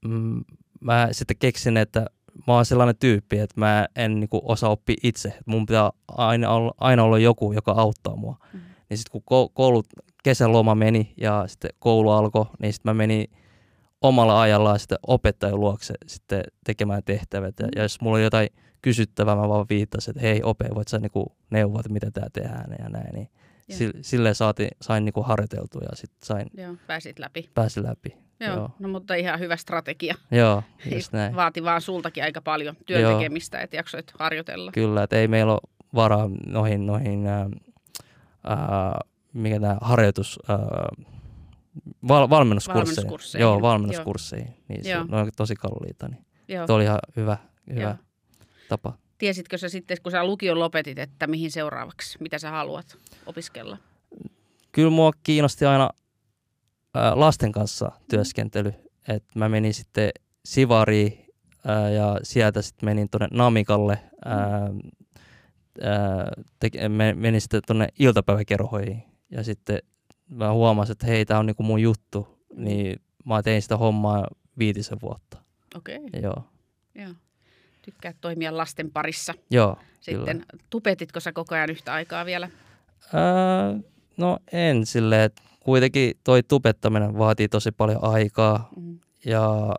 [0.05, 0.45] mm,
[0.81, 2.07] mä sitten keksin, että
[2.47, 5.39] mä oon sellainen tyyppi, että mä en niin kuin, osaa oppia itse.
[5.47, 8.37] Mun pitää aina olla, aina olla joku, joka auttaa mua.
[8.53, 8.61] Mm.
[8.89, 9.87] Niin sitten kun koulut,
[10.25, 13.27] kesäloma meni ja sitten koulu alkoi, niin sitten mä menin
[14.01, 17.55] omalla ajallaan sitten opettajan luokse sitten tekemään tehtävät.
[17.61, 18.49] Ja, ja jos mulla oli jotain
[18.83, 22.77] kysyttävää, mä vaan viittasin, että hei Ope, voit sä niinku neuvoa, että miten tämä tehdään
[22.79, 23.15] ja näin.
[23.15, 23.29] Niin
[24.03, 26.47] silleen saati, sain niinku harjoiteltua ja sitten sain...
[26.57, 27.51] Joo, pääsit läpi.
[27.55, 28.17] Pääsin läpi.
[28.41, 30.15] Joo, Joo, no mutta ihan hyvä strategia.
[30.31, 30.63] Joo,
[30.95, 31.37] just näin.
[31.37, 34.73] Vaati vaan sultakin aika paljon työn tekemistä, että jaksoit harjoitella.
[34.73, 35.61] Kyllä, että ei meillä ole
[35.95, 37.51] varaa noihin, noihin ää,
[38.45, 39.01] ää,
[39.33, 40.59] mikä tämä harjoitus, ää,
[42.09, 42.87] val, valmennuskursseihin.
[42.87, 43.43] valmennuskursseihin.
[43.43, 44.47] Joo, valmennuskursseihin.
[44.47, 44.65] Joo.
[44.69, 45.05] Niin Joo.
[45.05, 46.09] Se, ne on tosi kalliita.
[46.09, 46.67] Niin Joo.
[46.67, 47.37] Tuo oli ihan hyvä,
[47.71, 47.95] hyvä Joo.
[48.69, 48.93] tapa.
[49.23, 53.79] Tiesitkö sä sitten, kun sä lukion lopetit, että mihin seuraavaksi, mitä sä haluat opiskella?
[54.73, 55.91] Kyllä mua kiinnosti aina
[56.95, 58.75] ää, lasten kanssa työskentely.
[59.09, 60.11] Et mä menin sitten
[60.45, 61.27] Sivariin
[61.67, 63.99] ää, ja sieltä sitten menin tuonne Namikalle.
[64.25, 64.41] Ää,
[65.81, 69.79] ää, te, menin sitten tuonne iltapäiväkerhoihin ja sitten
[70.29, 72.29] mä huomasin, että hei, tämä on niinku mun juttu.
[72.57, 74.27] Niin mä tein sitä hommaa
[74.59, 75.43] viitisen vuotta.
[75.75, 75.97] Okei.
[75.97, 76.21] Okay.
[76.21, 76.45] Joo.
[76.95, 77.15] Joo.
[77.83, 79.35] Tykkää toimia lasten parissa.
[79.51, 80.63] Joo, Sitten kyllä.
[80.71, 82.51] tupetitko sä koko ajan yhtä aikaa vielä?
[83.15, 83.79] Ää,
[84.17, 88.69] no en silleen, kuitenkin toi tubettaminen vaatii tosi paljon aikaa.
[88.77, 88.99] Mm.
[89.25, 89.75] Ja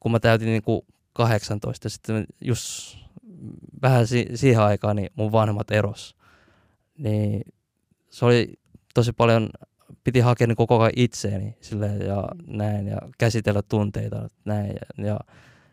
[0.00, 2.96] kun mä täytin niin kuin 18, sitten just
[3.82, 6.16] vähän si- siihen aikaan niin mun vanhemmat eros.
[6.98, 7.42] Niin
[8.10, 8.52] se oli
[8.94, 9.50] tosi paljon,
[10.04, 12.56] piti hakea niin koko ajan itseeni sille ja mm.
[12.56, 14.72] näin ja käsitellä tunteita näin.
[14.98, 15.20] Ja, ja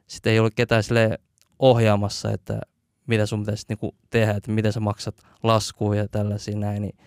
[0.08, 1.20] sitten ei ollut ketään sille
[1.64, 2.62] ohjaamassa, että
[3.08, 6.82] mitä sun pitäisi niinku tehdä, että miten sä maksat laskuja ja tällaisia näin.
[6.82, 6.98] Niin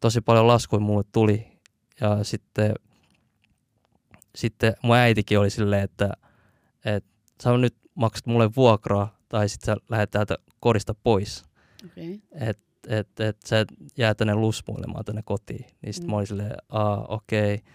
[0.00, 1.46] tosi paljon laskuja mulle tuli
[2.00, 2.74] ja sitten,
[4.36, 6.12] sitten mun äitikin oli silleen, että,
[6.84, 7.10] että
[7.42, 11.44] sä nyt maksat mulle vuokraa tai sitten sä lähdet täältä kodista pois.
[11.86, 12.18] Okay.
[12.32, 13.64] Että et, et sä
[13.96, 15.66] jää tänne lusmuilemaan tänne kotiin.
[15.82, 16.10] Niin sitten mm.
[16.10, 16.56] mä olin silleen,
[17.08, 17.54] okei.
[17.54, 17.66] Okay.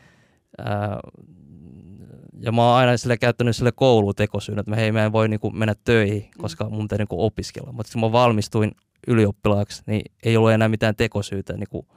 [2.39, 5.51] Ja mä oon aina sille käyttänyt sille koulutekosyyn, että mä, hei, mä en voi niinku
[5.51, 6.41] mennä töihin, mm.
[6.41, 7.71] koska mun pitää niinku opiskella.
[7.71, 8.71] Mutta kun mä valmistuin
[9.07, 11.87] ylioppilaaksi, niin ei ollut enää mitään tekosyytä niinku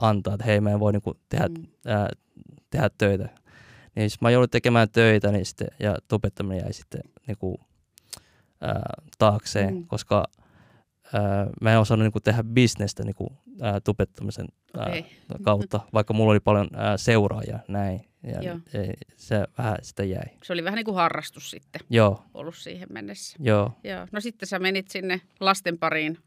[0.00, 1.66] antaa, että hei, mä en voi niinku tehdä, mm.
[1.86, 2.08] ää,
[2.70, 3.28] tehdä töitä.
[3.96, 7.60] Niin mä joudun tekemään töitä niin sitten, ja tubettaminen jäi sitten niinku,
[8.60, 8.82] ää,
[9.18, 9.86] taakseen, mm.
[9.86, 10.24] koska–
[11.14, 14.46] ää, mä en osannut niinku tehdä bisnestä niinku, ää, tubettamisen
[14.78, 15.02] ää, okay.
[15.42, 18.08] kautta, vaikka mulla oli paljon ää, seuraajia näin.
[18.42, 20.24] Ja ei, se vähän sitä jäi.
[20.42, 22.22] Se oli vähän niin kuin harrastus sitten Joo.
[22.34, 23.36] ollut siihen mennessä.
[23.40, 23.72] Joo.
[23.84, 24.06] Joo.
[24.12, 26.18] No sitten sä menit sinne lasten pariin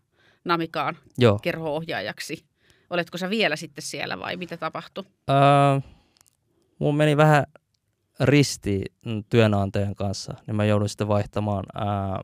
[0.46, 1.40] Namikaan Joo.
[1.40, 2.46] kerho-ohjaajaksi.
[2.90, 5.04] Oletko sä vielä sitten siellä vai mitä tapahtui?
[5.30, 5.36] Öö,
[6.80, 7.46] mulla meni vähän
[8.20, 8.82] risti
[9.30, 12.22] työnantajan kanssa, niin mä joudun sitten vaihtamaan ää,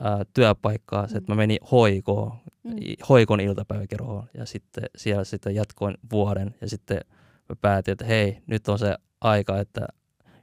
[0.00, 2.74] ää, työpaikkaa, se, että mä menin hoikoon, mm.
[3.08, 7.00] hoikon iltapäiväkerhoon ja sitten siellä sitten jatkoin vuoden ja sitten
[7.48, 9.86] mä päätin, että hei, nyt on se aika, että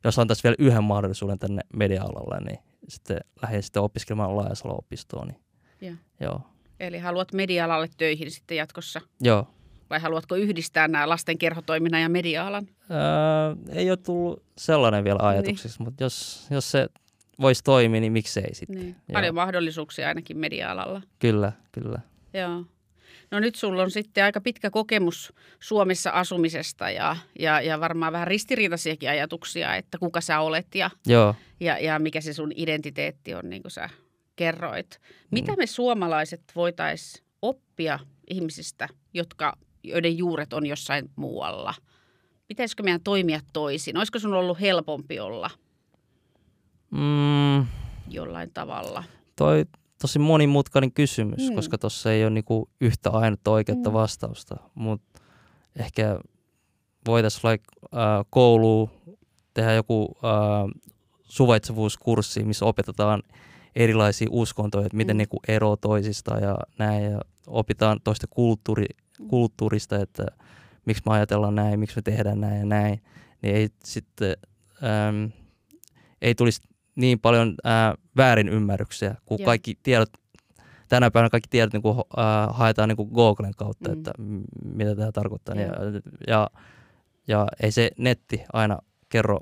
[0.03, 5.27] jos antaisi vielä yhden mahdollisuuden tänne media-alalle, niin sitten lähdin sitten opiskelemaan Laajasalo-opistoon.
[5.27, 5.39] Niin,
[5.81, 5.95] ja.
[6.19, 6.41] joo.
[6.79, 9.01] Eli haluat media-alalle töihin sitten jatkossa?
[9.21, 9.47] Joo.
[9.89, 12.67] Vai haluatko yhdistää nämä lasten kerhotoiminnan ja media-alan?
[12.91, 15.87] Öö, ei ole tullut sellainen vielä ajatuksiksi, niin.
[15.87, 16.87] mutta jos, jos se
[17.41, 18.79] voisi toimia, niin miksei sitten.
[18.79, 18.95] Niin.
[19.13, 21.01] Paljon mahdollisuuksia ainakin media-alalla.
[21.19, 21.99] Kyllä, kyllä.
[22.33, 22.65] Joo.
[23.31, 28.27] No nyt sulla on sitten aika pitkä kokemus Suomessa asumisesta ja, ja, ja varmaan vähän
[28.27, 31.35] ristiriitaisiakin ajatuksia, että kuka sä olet ja, Joo.
[31.59, 33.89] ja, ja mikä se sun identiteetti on, niin kuin sä
[34.35, 34.99] kerroit.
[35.31, 35.57] Mitä mm.
[35.57, 37.99] me suomalaiset voitaisiin oppia
[38.29, 41.73] ihmisistä, jotka, joiden juuret on jossain muualla?
[42.47, 43.97] Pitäisikö meidän toimia toisin?
[43.97, 45.49] Olisiko sun ollut helpompi olla
[46.91, 47.67] Mm,
[48.07, 49.03] jollain tavalla?
[49.35, 49.65] Toi
[50.01, 51.55] tosi monimutkainen kysymys, mm.
[51.55, 53.93] koska tuossa ei ole niinku yhtä ainutta oikeutta mm.
[53.93, 55.21] vastausta, mutta
[55.75, 56.19] ehkä
[57.07, 58.89] voitaisiin like, äh, kouluun
[59.53, 60.81] tehdä joku äh,
[61.23, 63.23] suvaitsevuuskurssi, missä opetetaan
[63.75, 65.17] erilaisia uskontoja, että miten mm.
[65.17, 68.85] niinku ero toisista ja näin, ja opitaan toista kulttuuri,
[69.19, 69.27] mm.
[69.27, 70.25] kulttuurista, että
[70.85, 73.01] miksi me ajatellaan näin, miksi me tehdään näin ja näin,
[73.41, 74.35] niin ei sitten
[74.83, 75.25] ähm,
[76.21, 76.61] ei tulisi
[77.01, 79.45] niin paljon ää, väärinymmärryksiä, kun Joo.
[79.45, 80.09] kaikki tiedot,
[80.89, 83.97] tänä päivänä kaikki tiedot niin kuin, ää, haetaan niin kuin Googlen kautta, mm.
[83.97, 85.55] että m- mitä tämä tarkoittaa.
[85.55, 85.67] Ja,
[86.27, 86.49] ja,
[87.27, 89.39] ja ei se netti aina kerro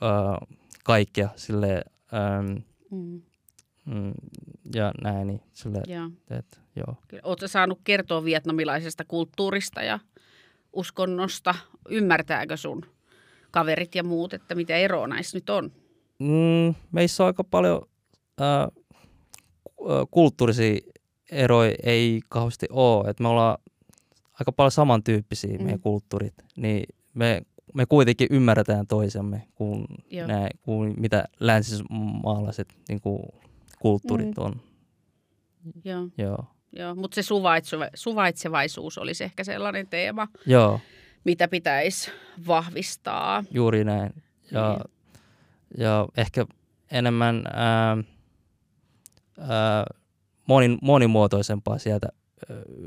[0.00, 0.38] ää,
[0.84, 3.22] kaikkea sille, ää, mm.
[3.84, 4.12] mm,
[4.74, 6.10] ja näin, niin sille, Joo.
[6.30, 6.96] että joo.
[7.22, 9.98] Oletko saanut kertoa vietnamilaisesta kulttuurista ja
[10.72, 11.54] uskonnosta?
[11.88, 12.82] Ymmärtääkö sun
[13.50, 15.72] kaverit ja muut, että mitä eroa näissä nyt on?
[16.22, 17.82] Mm, meissä on aika paljon
[18.40, 18.68] äh,
[20.10, 20.80] kulttuurisia
[21.30, 23.10] eroja ei kauheasti ole.
[23.10, 23.58] Et me ollaan
[24.40, 25.64] aika paljon samantyyppisiä mm.
[25.64, 27.42] meidän kulttuurit, niin me,
[27.74, 29.84] me kuitenkin ymmärretään toisemme kuin,
[30.26, 33.22] näin, kuin mitä länsimaalaiset niin kuin,
[33.80, 34.42] kulttuurit mm.
[34.44, 34.60] on.
[35.84, 36.08] Joo.
[36.18, 36.44] Joo.
[36.76, 40.80] Joo, mutta se suvaitseva, suvaitsevaisuus olisi ehkä sellainen teema, Joo.
[41.24, 42.10] mitä pitäisi
[42.46, 43.44] vahvistaa.
[43.50, 44.12] Juuri näin.
[44.50, 44.92] Ja, niin.
[45.78, 46.46] Ja ehkä
[46.90, 47.96] enemmän ää,
[49.38, 49.84] ää,
[50.48, 52.08] moni, monimuotoisempaa sieltä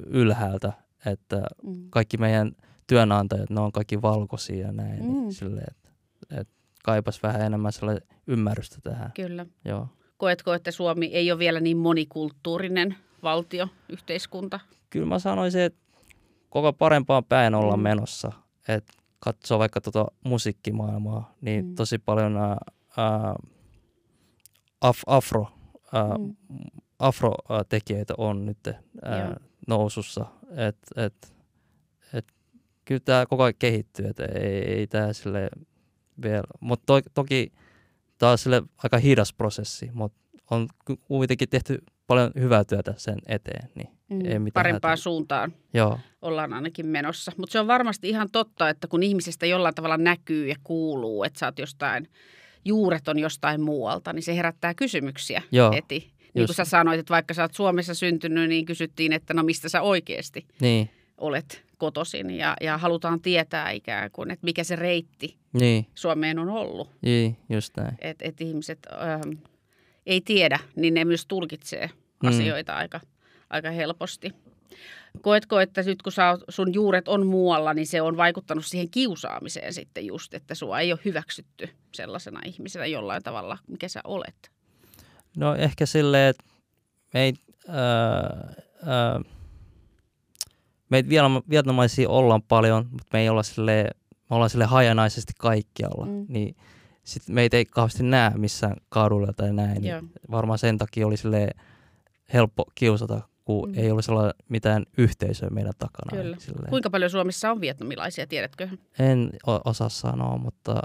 [0.08, 0.74] ylhäältä,
[1.06, 1.90] että mm.
[1.90, 2.52] kaikki meidän
[2.88, 5.22] työnantajat, ne on kaikki valkoisia ja näin, niin mm.
[5.22, 5.90] niin sille, että,
[6.32, 7.72] että kaipas vähän enemmän
[8.28, 9.12] ymmärrystä tähän.
[9.12, 9.46] Kyllä.
[9.66, 9.88] Joo.
[10.18, 14.60] Koetko, että Suomi ei ole vielä niin monikulttuurinen valtio, yhteiskunta?
[14.90, 15.80] Kyllä mä sanoisin, että
[16.50, 17.84] koko parempaan päin olla mm.
[17.84, 18.32] menossa.
[18.68, 21.76] Että katsoo vaikka tuota musiikkimaailmaa, niin mm.
[21.76, 22.38] tosi paljon
[22.98, 23.36] ää,
[24.82, 25.48] af, afro,
[25.94, 26.36] ää, mm.
[27.00, 30.26] afrotekijöitä on nyt ää, nousussa.
[30.68, 31.36] Et, et,
[32.14, 32.26] et,
[32.86, 35.50] kyllä tämä koko ajan kehittyy, että ei, ei tämä sille
[36.22, 37.52] vielä, mutta to, toki
[38.18, 40.20] tämä on sille aika hidas prosessi, mutta
[40.52, 40.68] on
[41.08, 43.70] kuitenkin tehty paljon hyvää työtä sen eteen.
[43.76, 45.02] Niin mm, ei mitään parempaan hätä.
[45.02, 46.00] suuntaan Joo.
[46.22, 47.32] ollaan ainakin menossa.
[47.38, 51.40] Mutta se on varmasti ihan totta, että kun ihmisestä jollain tavalla näkyy ja kuuluu, että
[51.40, 52.08] sä oot jostain,
[52.66, 55.72] juuret on jostain muualta, niin se herättää kysymyksiä Joo.
[55.72, 56.00] heti.
[56.20, 56.48] Niin Just.
[56.48, 59.82] kuin sä sanoit, että vaikka sä oot Suomessa syntynyt, niin kysyttiin, että no mistä sä
[59.82, 60.90] oikeasti niin.
[61.18, 62.32] olet kotosin.
[62.32, 65.86] Ja, ja halutaan tietää ikään kuin, että mikä se reitti niin.
[65.96, 66.90] Suomeen on ollut.
[67.02, 67.98] Niin, just näin.
[68.02, 69.38] Että et ihmiset ähm,
[70.06, 71.90] ei tiedä, niin ne myös tulkitsee
[72.24, 72.30] mm.
[72.30, 73.00] asioita aika,
[73.50, 74.32] aika helposti.
[75.22, 79.74] Koetko, että nyt kun sä, sun juuret on muualla, niin se on vaikuttanut siihen kiusaamiseen
[79.74, 84.52] sitten just, että sua ei ole hyväksytty sellaisena ihmisenä jollain tavalla, mikä sä olet?
[85.38, 86.44] No ehkä silleen, että
[87.14, 87.36] meit,
[87.70, 87.76] äh,
[88.88, 89.34] äh,
[90.90, 91.10] meitä
[91.50, 93.90] vietnamaisia ollaan paljon, mutta me ei olla silleen,
[94.30, 96.26] me ollaan sille hajanaisesti kaikkialla, mm.
[96.30, 96.56] niin
[97.04, 99.82] sit meitä ei kauheasti näe missään kadulla tai näin.
[99.82, 101.50] Niin varmaan sen takia oli sille
[102.34, 103.76] helppo kiusata, kun mm.
[103.78, 106.24] ei ole sellainen mitään yhteisöä meidän takana.
[106.24, 106.38] Kyllä.
[106.70, 108.68] Kuinka paljon Suomessa on vietnamilaisia, tiedätkö?
[109.00, 109.32] En
[109.66, 110.82] osaa sanoa, mutta,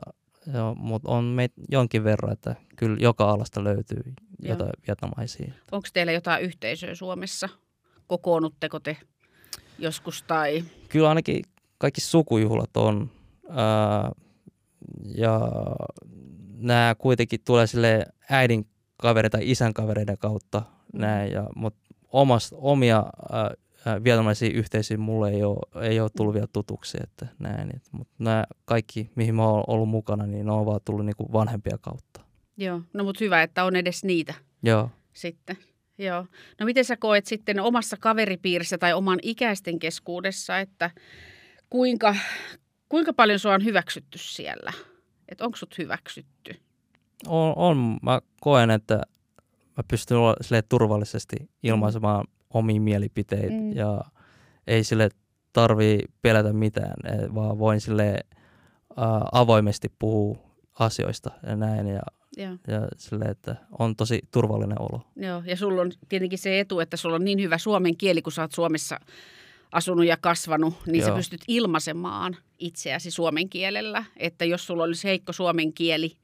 [0.54, 4.52] joo, mutta on meitä jonkin verran, että kyllä joka alasta löytyy joo.
[4.52, 5.52] jotain vietnamaisia.
[5.72, 7.48] Onko teillä jotain yhteisöä Suomessa?
[8.06, 8.96] Kokoonnutteko te
[9.78, 10.64] joskus tai?
[10.88, 11.42] Kyllä ainakin
[11.78, 13.10] kaikki sukujuhlat on.
[13.48, 14.10] Ää,
[15.14, 15.40] ja
[16.56, 21.00] nämä kuitenkin tulee sille äidin kavereiden tai isän kavereiden kautta mm.
[21.00, 22.98] näin, ja, mutta omasta, omia
[23.34, 28.14] äh, vietnamaisia yhteisöjä mulle ei ole, ei ole tullut vielä tutuksi, että näin, et, mutta
[28.18, 32.20] nämä kaikki, mihin mä oon ollut mukana, niin ne on vaan tullut niinku vanhempia kautta.
[32.56, 34.34] Joo, no mutta hyvä, että on edes niitä.
[34.62, 34.90] Joo.
[35.12, 35.56] Sitten.
[35.98, 36.26] Joo.
[36.60, 40.90] No miten sä koet sitten omassa kaveripiirissä tai oman ikäisten keskuudessa, että
[41.70, 42.16] kuinka,
[42.88, 44.72] kuinka paljon sua on hyväksytty siellä?
[45.28, 46.54] Että onko sut hyväksytty?
[47.26, 47.98] On, on.
[48.02, 49.02] Mä koen, että
[49.76, 52.46] mä pystyn olla turvallisesti ilmaisemaan mm.
[52.54, 53.72] omia mielipiteitä mm.
[53.72, 54.00] ja
[54.66, 55.08] ei sille
[55.52, 56.94] tarvii pelätä mitään,
[57.34, 60.38] vaan voin sille äh, avoimesti puhua
[60.78, 62.02] asioista ja näin ja,
[62.36, 62.50] ja.
[62.50, 65.00] ja sille, että on tosi turvallinen olo.
[65.16, 68.32] Joo, ja sulla on tietenkin se etu, että sulla on niin hyvä suomen kieli, kun
[68.32, 69.00] sä oot Suomessa
[69.72, 71.08] asunut ja kasvanut, niin Joo.
[71.08, 74.04] sä pystyt ilmaisemaan itseäsi suomen kielellä.
[74.16, 76.16] Että jos sulla olisi heikko suomen kieli,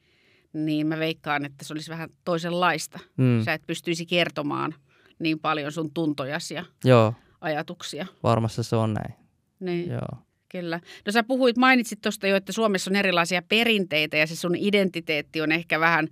[0.52, 2.98] niin mä veikkaan, että se olisi vähän toisenlaista.
[3.16, 3.44] Mm.
[3.44, 4.74] Sä et pystyisi kertomaan
[5.18, 7.14] niin paljon sun tuntojasi ja Joo.
[7.40, 8.06] ajatuksia.
[8.22, 9.14] Varmasti se on näin.
[9.60, 9.90] Niin.
[9.90, 10.22] Joo.
[10.48, 10.80] Kyllä.
[11.06, 15.40] No sä puhuit, mainitsit tuosta jo, että Suomessa on erilaisia perinteitä ja se sun identiteetti
[15.40, 16.08] on ehkä vähän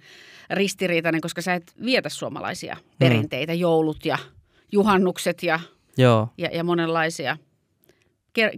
[0.51, 2.81] ristiriitainen, koska sä et vietä suomalaisia mm.
[2.99, 3.59] perinteitä, mm.
[3.59, 4.18] joulut ja
[4.73, 5.61] juhannukset ja
[5.99, 6.29] Joo.
[6.38, 7.37] Ja, ja monenlaisia.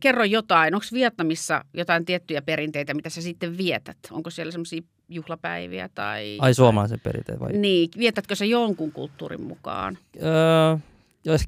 [0.00, 3.98] Kerro jotain, onko Vietnamissa jotain tiettyjä perinteitä, mitä sä sitten vietät?
[4.10, 6.38] Onko siellä semmoisia juhlapäiviä tai...
[6.40, 7.52] Ai suomalaisen perinteet vai?
[7.52, 9.98] Niin, vietätkö sä jonkun kulttuurin mukaan?
[10.22, 10.76] Öö,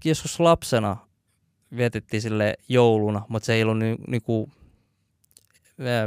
[0.05, 0.97] joskus lapsena
[1.77, 4.51] vietettiin sille jouluna, mutta se ei ollut ni, niinku,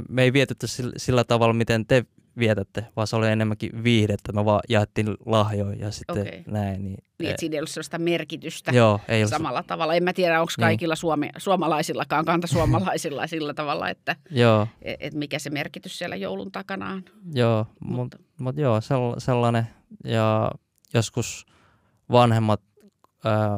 [0.09, 2.05] me ei vietetty sillä, sillä tavalla, miten te
[2.37, 4.31] vietätte, vaan se oli enemmänkin viihdettä.
[4.31, 6.43] Me vaan jaettiin lahjoja ja sitten okay.
[6.47, 6.83] näin.
[6.83, 9.67] Niin, niin että siinä ei ollut sellaista merkitystä joo, ei samalla ollut.
[9.67, 9.93] tavalla.
[9.93, 10.65] En mä tiedä, onko niin.
[10.65, 10.99] kaikilla niin.
[10.99, 14.67] suome, suomalaisillakaan, kantasuomalaisilla sillä tavalla, että joo.
[14.81, 17.03] Et, et mikä se merkitys siellä joulun takana on.
[17.33, 18.79] Joo, mutta mut, mut joo,
[19.17, 19.67] sellainen.
[20.03, 20.51] Ja
[20.93, 21.45] joskus
[22.11, 22.61] vanhemmat
[23.25, 23.57] ää,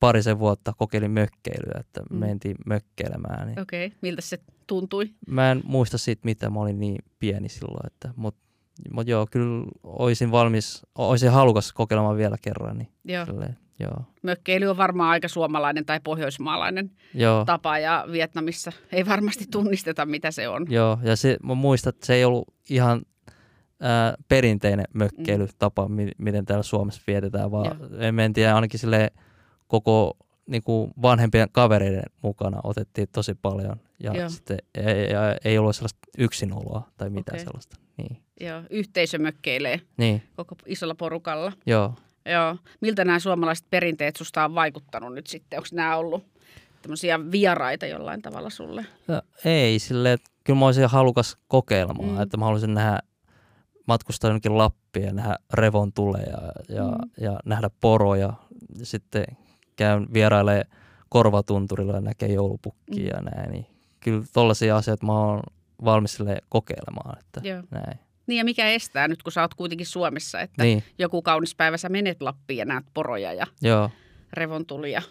[0.00, 2.18] parisen vuotta kokeili mökkeilyä, että Mm.
[2.18, 3.46] mentiin mökkeilemään.
[3.46, 3.98] Niin Okei, okay.
[4.02, 5.10] miltä se tuntui?
[5.26, 8.40] Mä en muista siitä mitä, mä olin niin pieni silloin, että, mutta
[8.92, 12.78] mut joo, kyllä olisin valmis, olisin halukas kokeilemaan vielä kerran.
[12.78, 13.26] Niin Joo.
[13.26, 19.44] silleen, joo, Mökkeily on varmaan aika suomalainen tai pohjoismaalainen joo, tapa ja Vietnamissa ei varmasti
[19.50, 20.66] tunnisteta, mitä se on.
[20.68, 23.02] joo, ja se, mä muistan, että se ei ollut ihan
[23.80, 29.10] ää, perinteinen mökkeilytapa, mi- miten täällä Suomessa vietetään, vaan me mentiin ainakin sille
[29.66, 34.28] koko niin kuin vanhempien kavereiden mukana otettiin tosi paljon ja Joo.
[34.28, 37.44] sitten ei, ja ei ollut sellaista yksinoloa tai mitään Okei.
[37.44, 37.76] sellaista.
[37.96, 41.52] Niin, Joo, yhteisö mökkeilee niin koko isolla porukalla.
[41.66, 41.94] joo.
[42.32, 42.56] Joo.
[42.80, 45.58] Miltä nämä suomalaiset perinteet susta on vaikuttanut nyt sitten?
[45.58, 46.24] Onko nämä ollut
[46.82, 48.86] tämmöisiä vieraita jollain tavalla sulle?
[49.08, 52.20] No, ei, sille, että kyllä mä olisin halukas kokeilemaan, Mm.
[52.20, 52.98] että mä haluaisin nähdä,
[53.86, 57.10] matkustaa jonnekin Lappiin ja nähdä revon tuleja ja, mm.
[57.20, 58.32] ja nähdä poroja.
[58.78, 59.24] Ja sitten
[59.76, 60.64] käyn vierailee
[61.08, 63.06] korvatunturilla ja näkee joulupukkia Mm.
[63.26, 63.50] ja näin.
[63.50, 63.66] Niin
[64.00, 65.40] kyllä tollaisia asioita mä oon
[65.84, 67.62] valmis kokeilemaan, että Joo.
[67.70, 67.98] näin.
[68.26, 71.76] Niin ja mikä estää nyt, kun sä oot kuitenkin Suomessa, että Niin, joku kaunis päivä
[71.76, 73.90] sä menet Lappiin ja näet poroja ja joo,
[74.32, 75.02] revontulia.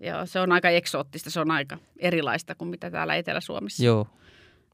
[0.00, 3.84] Joo, se on aika eksoottista, se on aika erilaista kuin mitä täällä Etelä-Suomessa.
[3.84, 4.06] joo.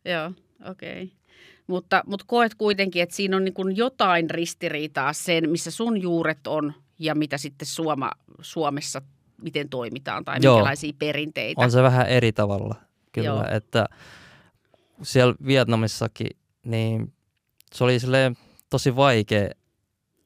[0.04, 0.32] Joo,
[0.70, 1.02] okei.
[1.02, 1.16] Okay.
[1.66, 6.72] Mutta, mutta koet kuitenkin, että siinä on niin jotain ristiriitaa sen, missä sun juuret on
[6.98, 9.02] ja mitä sitten Suoma, Suomessa,
[9.42, 10.54] miten toimitaan tai Joo.
[10.54, 11.60] minkälaisia perinteitä.
[11.60, 12.74] On se vähän eri tavalla
[13.12, 13.44] kyllä, Joo.
[13.50, 13.86] Että
[15.02, 16.30] siellä Vietnamissakin,
[16.64, 17.12] niin
[17.72, 17.98] se oli
[18.70, 19.50] tosi vaikea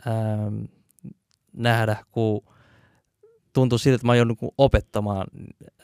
[0.06, 0.64] ähm,
[1.52, 2.42] nähdä, kun
[3.52, 5.26] tuntui siltä, että mä joudun niinku opettamaan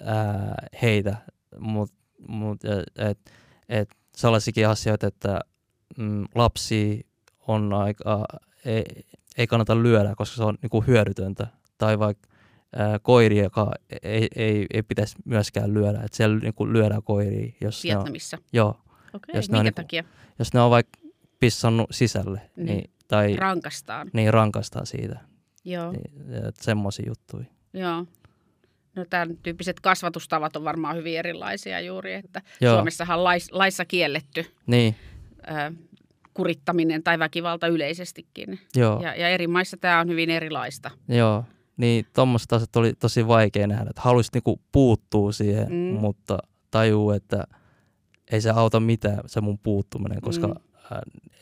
[0.04, 1.16] ää, heitä,
[1.58, 1.96] mutta
[2.28, 2.60] mut,
[2.96, 3.32] et,
[3.68, 5.40] et sellaisikin asioita, että
[5.98, 7.06] mm, lapsi
[7.46, 8.24] on aika,
[8.64, 8.84] ei,
[9.38, 11.46] ei kannata lyödä, koska se on niinku hyödytöntä.
[11.78, 12.27] Tai vaikka
[12.76, 15.98] ää, koiri, joka ei, ei, ei pitäisi myöskään lyödä.
[16.04, 18.38] Että siellä niinku lyödään koiria, jos ne on, Vietnamissa.
[18.52, 18.81] joo,
[19.14, 20.04] Okei, jos ne minkä on niinku- takia
[20.38, 21.00] jos ne on vaikka
[21.40, 22.66] pissannut sisälle, Niin.
[22.66, 22.76] niin.
[22.76, 24.11] Niin, tai rankastaan?
[24.12, 25.20] niin rankastaa siitä.
[25.64, 26.11] Joo, Niin,
[26.54, 27.44] semmoisia juttuja.
[27.74, 28.07] joo.
[28.96, 32.74] No tämän tyyppiset kasvatustavat on varmaan hyvin erilaisia juuri, että Joo.
[32.74, 34.96] Suomessahan on lais, laissa kielletty Niin,
[35.46, 35.72] ää,
[36.35, 38.59] kurittaminen tai väkivalta yleisestikin.
[38.76, 40.90] joo, Ja, ja eri maissa tämä on hyvin erilaista.
[41.09, 41.44] joo.
[41.78, 46.00] Niin tuommoiset asiat oli tosi vaikea nähdä, että haluaisit niinku puuttua siihen, Mm.
[46.00, 46.38] mutta
[46.70, 47.44] tajuu, että
[48.30, 50.52] ei se auta mitään se mun puuttuminen, koska Mm.
[50.54, 51.00] mm.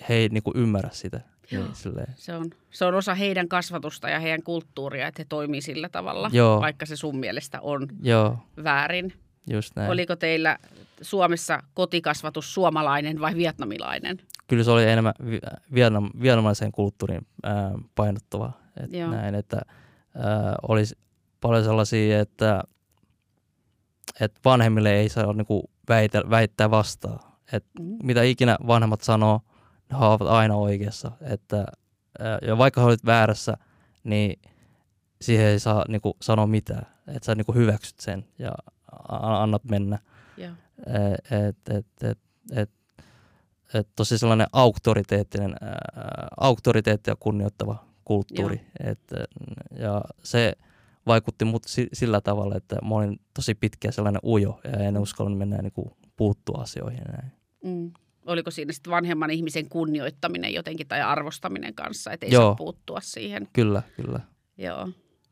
[0.08, 1.20] he ei niinku ymmärrä sitä.
[1.50, 2.14] Niin, silleen.
[2.16, 6.30] Se on, se on osa heidän kasvatusta ja heidän kulttuuria, että he toimii sillä tavalla,
[6.32, 6.60] Joo.
[6.60, 9.12] vaikka se sun mielestä on Joo, väärin.
[9.50, 9.90] just näin.
[9.90, 10.58] Oliko teillä
[11.02, 14.18] Suomessa kotikasvatus suomalainen vai vietnamilainen?
[14.46, 15.40] Kyllä se oli enemmän vi-
[15.74, 18.52] vietnam, vietnamilaisen kulttuurin ää, painottava.
[18.84, 19.10] Et Joo.
[19.10, 19.60] näin, että
[20.68, 20.98] olisi
[21.40, 22.62] paljon sellaisia, että,
[24.20, 27.32] että vanhemmille ei saa niinku väitä, väittää vastaan.
[27.52, 27.98] Et Mm.
[28.02, 29.40] mitä ikinä vanhemmat sanoo,
[29.90, 31.12] ne ovat aina oikeassa.
[31.20, 31.66] Että,
[32.46, 33.56] ja vaikka he olit väärässä,
[34.04, 34.40] niin
[35.20, 36.86] siihen ei saa niinku sanoa mitään.
[37.06, 38.52] Että sä niinku hyväksyt sen ja
[39.08, 39.98] annat mennä.
[40.36, 40.52] Joo.
[40.86, 42.18] Et, et, et,
[42.52, 42.70] et,
[43.74, 45.78] et tosi sellainen auktoriteettinen, ää,
[46.40, 48.60] auktoriteettia kunnioittava kulttuuri.
[48.80, 49.00] Et,
[49.78, 50.52] ja se
[51.06, 55.38] vaikutti mut si- sillä tavalla, että mä olin tosi pitkä sellainen ujo ja en uskallannut
[55.38, 57.02] mennä niinku puuttua asioihin.
[57.12, 57.32] Näin.
[57.64, 57.90] Mm.
[58.26, 62.42] Oliko siinä sitten vanhemman ihmisen kunnioittaminen jotenkin tai arvostaminen kanssa, että ei Joo.
[62.42, 63.48] saa puuttua siihen?
[63.52, 64.20] Kyllä, kyllä.
[64.58, 64.88] Joo.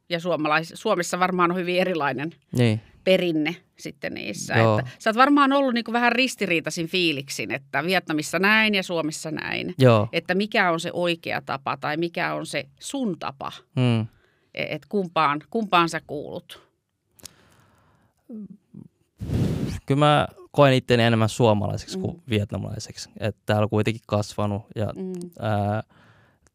[0.08, 4.54] Ja suomalais- Suomessa varmaan on hyvin erilainen Niin, perinne sitten niissä.
[4.54, 4.78] Joo.
[4.78, 9.74] Että sä oot varmaan ollut niin vähän ristiriitaisin fiiliksin, että Vietnamissa näin ja Suomessa näin.
[9.78, 10.08] joo.
[10.12, 14.06] Että mikä on se oikea tapa tai mikä on se sun tapa, Mm.
[14.54, 16.62] että kumpaan, kumpaan sä kuulut.
[19.86, 22.02] Kyllä mä koen itteni enemmän suomalaiseksi Mm.
[22.02, 23.10] kuin vietnamilaiseksi.
[23.20, 25.12] Että täällä kuitenkin kasvanut ja Mm.
[25.40, 25.82] ää,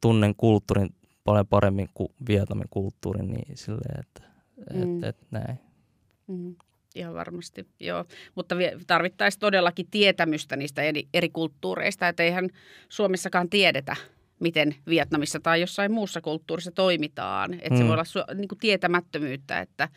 [0.01, 0.89] tunnen kulttuurin
[1.23, 4.21] paljon paremmin kuin Vietnamin kulttuurin, niin silleen, että
[4.73, 5.03] Mm.
[5.03, 5.59] et, et, näin.
[6.29, 6.55] Mm.
[6.95, 8.05] Ihan varmasti, joo.
[8.35, 8.55] Mutta
[8.87, 12.49] tarvittaisiin todellakin tietämystä niistä eri, eri kulttuureista, että eihän
[12.89, 13.95] Suomessakaan tiedetä,
[14.39, 17.53] miten Vietnamissa tai jossain muussa kulttuurissa toimitaan.
[17.53, 17.87] Että se Mm.
[17.87, 19.89] voi olla su- niin kuin tietämättömyyttä, että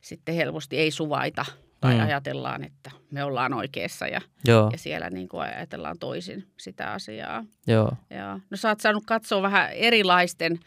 [0.00, 1.44] sitten helposti ei suvaita
[1.80, 2.00] tai Mm.
[2.04, 7.44] ajatellaan, että me ollaan oikeassa ja, Joo, ja siellä niin kuin ajatellaan toisin sitä asiaa.
[7.66, 7.92] joo.
[8.10, 8.40] Joo.
[8.50, 10.58] No sä oot saanut katsoa vähän erilaisten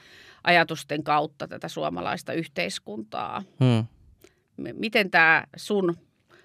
[0.44, 3.44] ajatusten kautta tätä suomalaista yhteiskuntaa.
[3.64, 3.86] Hmm.
[4.74, 5.98] Miten tämä sun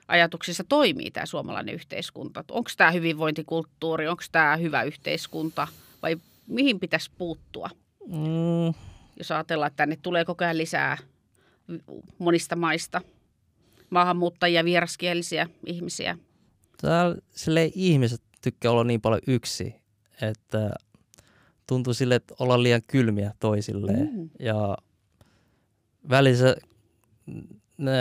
[0.08, 2.44] ajatuksissa toimii tämä suomalainen yhteiskunta?
[2.50, 5.68] Onko tämä hyvinvointikulttuuri, onko tämä hyvä yhteiskunta
[6.02, 7.70] vai mihin pitäisi puuttua?
[8.06, 8.74] Mm,
[9.16, 10.98] jos ajatellaan, että tänne tulee koko ajan lisää
[12.18, 13.00] monista maista
[13.90, 16.18] maahanmuuttajia, vieraskielisiä ihmisiä.
[16.80, 19.74] Täällä silleen ihmiset tykkää olla niin paljon yksi,
[20.22, 20.70] että
[21.66, 24.10] tuntuu sille, että ollaan liian kylmiä toisilleen.
[24.12, 24.30] Mm.
[24.38, 24.76] Ja
[26.08, 26.56] välissä
[27.78, 27.92] ne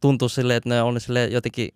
[0.00, 1.68] tuntuu silleen, että ne on sille jotenkin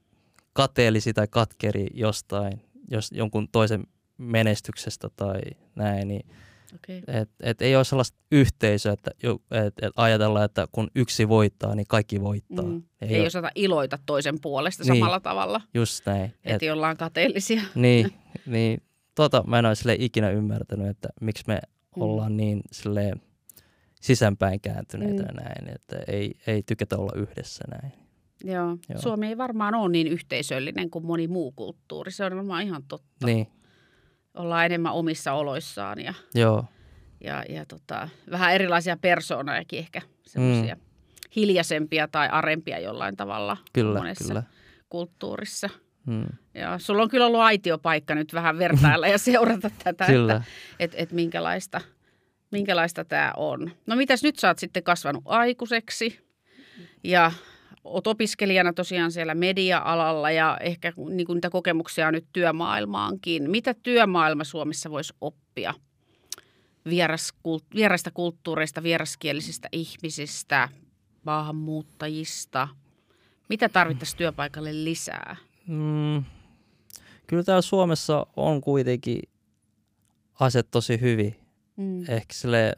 [0.52, 3.86] kateellisia tai katkeri jostain, jos jonkun toisen
[4.18, 5.40] menestyksestä tai
[5.74, 6.26] näin, niin
[6.74, 7.02] okay.
[7.20, 9.10] et, et ei ole sellaista yhteisöä, että
[9.66, 12.64] et, et ajatellaan, että kun yksi voittaa, niin kaikki voittaa.
[12.64, 12.82] Mm.
[13.00, 13.26] Ei, ei ole...
[13.26, 15.60] osata iloita toisen puolesta niin, samalla tavalla.
[15.74, 16.34] Just näin.
[16.44, 17.62] Että et, ollaan kateellisia.
[17.74, 18.14] Niin,
[18.46, 18.82] niin
[19.14, 21.60] tota mä en ole ikinä ymmärtänyt, että miksi me
[21.96, 22.02] mm.
[22.02, 23.12] ollaan niin sille
[24.00, 25.36] sisäänpäin kääntyneitä mm.
[25.36, 27.92] näin, että ei, ei tykätä olla yhdessä näin.
[28.44, 28.76] Joo.
[28.88, 28.98] Joo.
[28.98, 32.10] Suomi ei varmaan ole niin yhteisöllinen kuin moni muu kulttuuri.
[32.10, 33.26] Se on varmaan ihan totta.
[33.26, 33.46] Niin.
[34.34, 36.64] Ollaan enemmän omissa oloissaan ja, Joo.
[37.20, 40.80] ja, ja tota, vähän erilaisia persoonajakin ehkä semmoisia mm.
[41.36, 44.42] hiljaisempia tai arempia jollain tavalla kyllä, monessa kyllä.
[44.88, 45.68] kulttuurissa.
[46.06, 46.26] Hmm.
[46.54, 50.42] Ja sulla on kyllä ollut aitiopaikka nyt vähän vertailla ja seurata tätä, että
[50.78, 51.80] et, et minkälaista,
[52.50, 53.70] minkälaista tämä on.
[53.86, 56.20] No mitäs nyt sä oot sitten kasvanut aikuiseksi
[57.04, 57.32] ja
[57.84, 63.50] oot opiskelijana tosiaan siellä media-alalla ja ehkä niin niitä kokemuksia on nyt työmaailmaankin.
[63.50, 65.74] Mitä työmaailma Suomessa voisi oppia
[66.88, 67.32] Vieras,
[67.74, 70.68] vieraista kulttuureista, vieraskielisistä ihmisistä,
[71.24, 72.68] maahanmuuttajista?
[73.48, 75.36] Mitä tarvittaisiin työpaikalle lisää?
[75.66, 76.24] Mm,
[77.26, 79.22] kyllä täällä Suomessa on kuitenkin
[80.40, 81.47] aset tosi hyvin.
[81.78, 82.00] Mm.
[82.08, 82.72] Ehkä sille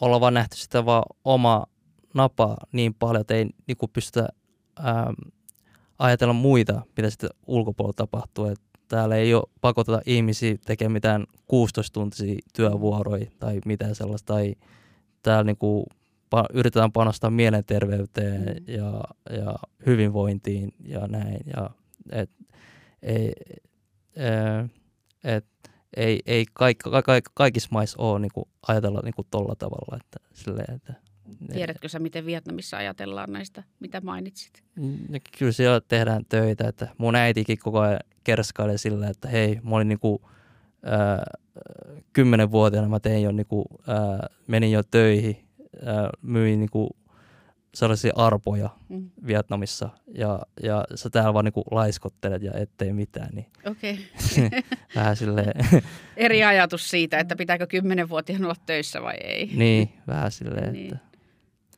[0.00, 1.66] olla vaan nähty sitä vaan oma
[2.14, 4.28] napa niin paljon, että ei niin pystytä
[4.78, 5.14] ähm,
[5.98, 8.44] ajatella muita, mitä sitten ulkopuolella tapahtuu.
[8.44, 14.34] Et täällä ei ole pakoteta ihmisiä tekemään mitään 16-tuntisia työvuoroja tai mitään sellaista.
[14.34, 14.54] Tai
[15.22, 15.84] täällä niin kuin
[16.36, 18.74] pa- yritetään panostaa mielenterveyteen mm.
[18.74, 19.54] ja, ja
[19.86, 21.40] hyvinvointiin ja näin.
[21.56, 21.70] Ja,
[22.12, 22.30] et,
[23.02, 23.32] ei,
[25.24, 25.46] et,
[25.96, 29.96] ei, ei kaik, kaik, kaikissa maissa ole niin kuin, ajatella niin kuin tolla tavalla.
[30.00, 30.94] Että, silleen, että,
[31.52, 34.62] Tiedätkö sä, miten Vietnamissa ajatellaan näistä, mitä mainitsit?
[35.08, 36.68] No, kyllä siellä tehdään töitä.
[36.68, 40.22] Että mun äitikin koko ajan kerskailee sillä, että hei, mä olin niinku,
[42.12, 45.44] kymmenenvuotiaana, mä tein jo, niinku, ää, menin jo töihin
[45.88, 46.96] äh, myi niinku
[47.74, 49.10] sellaisia arpoja mm.
[49.26, 53.28] Vietnamissa ja, ja sä täällä vaan niinku laiskottelet ja ettei mitään.
[53.32, 53.96] Niin okay.
[54.96, 55.52] vähän silleen...
[56.16, 59.50] Eri ajatus siitä, että pitääkö kymmenenvuotiaan olla töissä vai ei.
[59.54, 60.94] Niin, vähän silleen, niin.
[60.94, 61.10] että...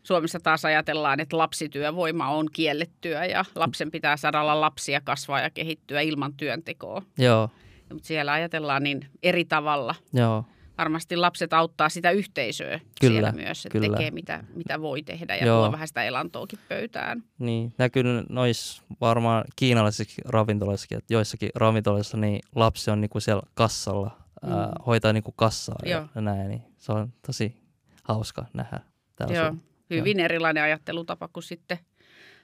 [0.03, 5.51] Suomessa taas ajatellaan, että lapsityövoima on kiellettyä ja lapsen pitää saada olla lapsia kasvaa ja
[5.51, 7.03] kehittyä ilman työntekoa.
[7.19, 7.51] Joo.
[7.93, 9.95] Mutta siellä ajatellaan niin eri tavalla.
[10.13, 10.45] Joo
[10.79, 13.97] varmasti lapset auttaa sitä yhteisöä kyllä, siellä myös, että kyllä.
[13.97, 17.25] tekee mitä, mitä voi tehdä ja tuo vähän sitä elantoakin pöytään.
[17.39, 24.11] Niin, näkyy noissa varmaan kiinalaisissa ravintoloissakin, että joissakin ravintoloissa niin lapsi on niinku siellä kassalla,
[24.43, 24.53] mm.
[24.53, 26.09] ää, hoitaa niinku kassaa Joo.
[26.15, 27.57] ja näin, niin se on tosi
[28.05, 28.81] hauska nähdä.
[29.29, 29.55] Joo,
[29.91, 30.25] hyvin Joo.
[30.25, 31.79] erilainen ajattelutapa kuin sitten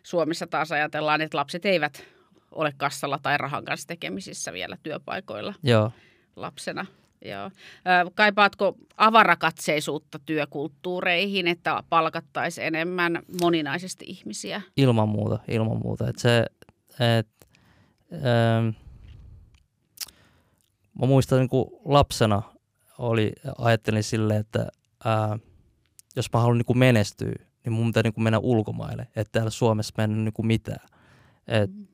[0.03, 2.05] Suomessa taas ajatellaan, että lapset eivät
[2.51, 5.93] ole kassalla tai rahan kanssa tekemisissä vielä työpaikoilla Joo.
[6.37, 6.87] lapsena.
[7.25, 7.51] Joo.
[8.15, 14.63] Kaipaatko avarakatseisuutta työkulttuureihin, että palkattaisiin enemmän moninaisesti ihmisiä?
[14.77, 16.09] Ilman muuta, ilman muuta.
[16.09, 16.47] Et se,
[17.19, 17.29] et,
[18.13, 18.67] ähm,
[21.01, 22.43] mä muistan niin kuin lapsena
[22.99, 24.69] oli, ajattelin silleen, että
[25.07, 25.41] äh,
[26.17, 29.51] jos mä haluan niin kuin menestyä, niin mun pitää niin kuin mennä ulkomaille, että täällä
[29.51, 30.87] Suomessa mennä niin kuin mitään.
[31.49, 31.87] Et, mm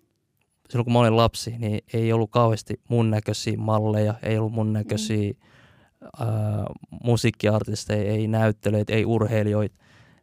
[0.71, 4.73] silloin kun mä olin lapsi, niin ei ollut kauheasti mun näköisiä malleja, ei ollut mun
[4.73, 6.07] näköisiä mm.
[6.23, 6.65] äh,
[7.05, 9.77] musiikkiartisteja, ei näyttelijöitä, ei urheilijoita.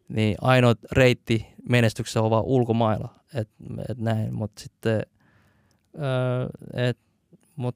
[0.09, 3.49] Niin ainoa reitti menestyksessä on vaan ulkomailla, et,
[3.89, 5.01] et näin, mutta sitten
[5.95, 6.97] äh, et,
[7.55, 7.75] mut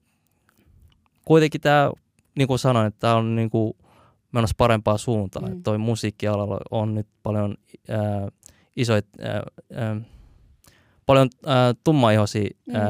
[1.24, 1.90] kuitenkin tämä,
[2.38, 3.74] niin kuin sanoin, että tämä on niin kuin
[4.32, 5.52] menossa parempaa suuntaan.
[5.52, 5.62] Mm.
[5.62, 7.54] Toi musiikkialalla on nyt paljon
[7.90, 8.26] äh,
[8.76, 9.02] isoja
[11.06, 11.54] paljon äh,
[11.84, 12.74] tummaihoisia mm.
[12.74, 12.82] äh,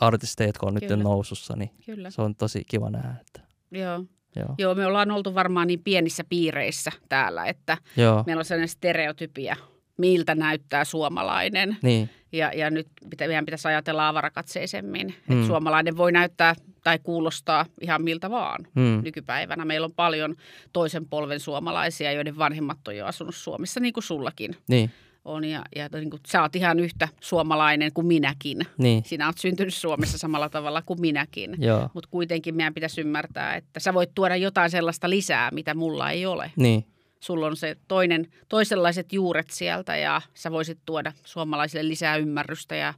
[0.00, 0.96] artisteja, jotka on Kyllä.
[0.96, 2.10] nyt nousussa, niin Kyllä.
[2.10, 3.14] se on tosi kiva nähdä.
[3.20, 3.40] Että,
[3.70, 4.04] Joo.
[4.36, 4.54] Joo.
[4.58, 8.24] Joo, me ollaan oltu varmaan niin pienissä piireissä täällä, että Joo.
[8.26, 9.56] meillä on sellainen stereotypia,
[9.96, 11.76] miltä näyttää suomalainen.
[11.82, 12.10] Niin.
[12.32, 15.36] Ja, ja nyt pitä, meidän pitäisi ajatella avarakatseisemmin, mm.
[15.36, 19.00] että suomalainen voi näyttää tai kuulostaa ihan miltä vaan mm.
[19.04, 19.64] nykypäivänä.
[19.64, 20.36] Meillä on paljon
[20.72, 24.56] toisen polven suomalaisia, joiden vanhemmat on jo asunut Suomessa, niin kuin sullakin.
[24.68, 24.90] Niin
[25.24, 28.58] on ja, ja niin kuin, sä oot ihan yhtä suomalainen kuin minäkin.
[28.78, 31.56] Niin, Sinä oot syntynyt Suomessa samalla tavalla kuin minäkin.
[31.58, 36.10] joo, Mutta kuitenkin meidän pitäisi ymmärtää, että sä voit tuoda jotain sellaista lisää, mitä mulla
[36.10, 36.52] ei ole.
[36.56, 36.84] niin,
[37.20, 42.94] Sulla on se toinen, toisenlaiset juuret sieltä ja sä voisit tuoda suomalaisille lisää ymmärrystä ja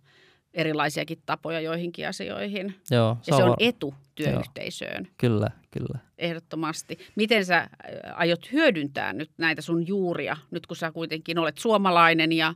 [0.54, 2.74] erilaisiakin tapoja joihinkin asioihin.
[2.90, 3.16] joo.
[3.26, 5.98] Ja se on etu työyhteisöön, Kyllä, kyllä.
[6.18, 6.98] ehdottomasti.
[7.16, 7.68] Miten sä äh,
[8.14, 12.54] aiot hyödyntää nyt näitä sun juuria, nyt kun sä kuitenkin olet suomalainen ja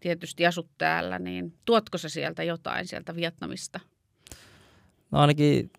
[0.00, 3.80] tietysti asut täällä, niin tuotko sä sieltä jotain sieltä Vietnamista?
[5.10, 5.70] No ainakin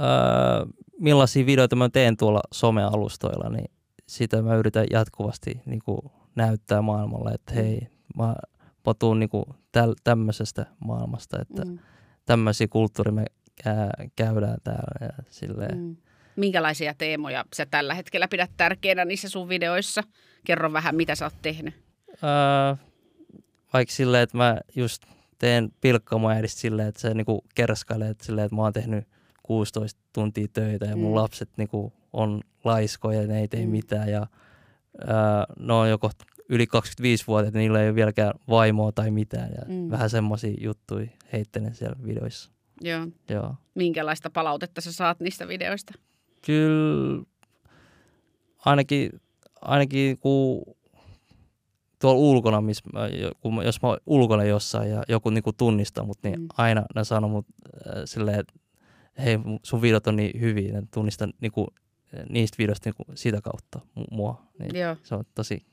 [0.00, 0.66] öö,
[0.98, 3.70] millaisia videoita mä teen tuolla somealustoilla, niin
[4.06, 6.00] sitä mä yritän jatkuvasti niin kuin
[6.36, 8.34] näyttää maailmalle, että hei, mä,
[8.86, 11.70] mä tuun niin kuin täl, tämmöisestä maailmasta, että mm.
[11.70, 11.78] Mm,
[12.26, 13.24] tämmöisiä kulttuuria me
[14.16, 15.78] käydään täällä ja silleen.
[15.78, 15.96] Mm.
[16.36, 20.02] Minkälaisia teemoja sä tällä hetkellä pidät tärkeänä niissä sun videoissa?
[20.44, 21.74] Kerro vähän, mitä sä oot tehnyt.
[22.10, 22.76] Öö,
[23.72, 25.02] vaikka silleen, että mä just
[25.38, 29.04] teen pilkkamoäidistä silleen, että se niinku kerskailee, että, silleen, että mä oon tehnyt
[29.42, 31.14] 16 tuntia töitä ja mun Mm.
[31.16, 33.70] lapset niinku on laiskoja ja ne ei tee Mm.
[33.70, 34.26] mitään ja
[35.02, 35.08] öö,
[35.58, 36.10] ne on joko
[36.48, 39.90] yli 25-vuotiaita, niillä ei ole vieläkään vaimoa tai mitään ja Mm.
[39.90, 42.50] vähän semmoisia juttuja heittelen siellä videoissa.
[42.80, 43.06] Joo.
[43.30, 43.54] Joo.
[43.74, 45.94] Minkälaista palautetta sä saat niistä videoista?
[46.46, 47.22] Kyllä
[48.64, 49.10] ainakin,
[49.60, 50.62] ainakin kun
[52.00, 52.62] tuolla ulkona,
[53.20, 56.46] jo- kun jos mä oon ulkona jossain ja joku niinku tunnistaa mut, niin Mm.
[56.56, 57.46] aina ne sanoo mut
[57.86, 58.52] äh, silleen, että
[59.24, 61.66] hei sun videot on niin hyviä, ne tunnistan niinku,
[62.18, 64.42] äh, niistä videoista niinku sitä kautta mu- mua.
[64.58, 64.96] Niin Joo.
[65.02, 65.66] se on tosi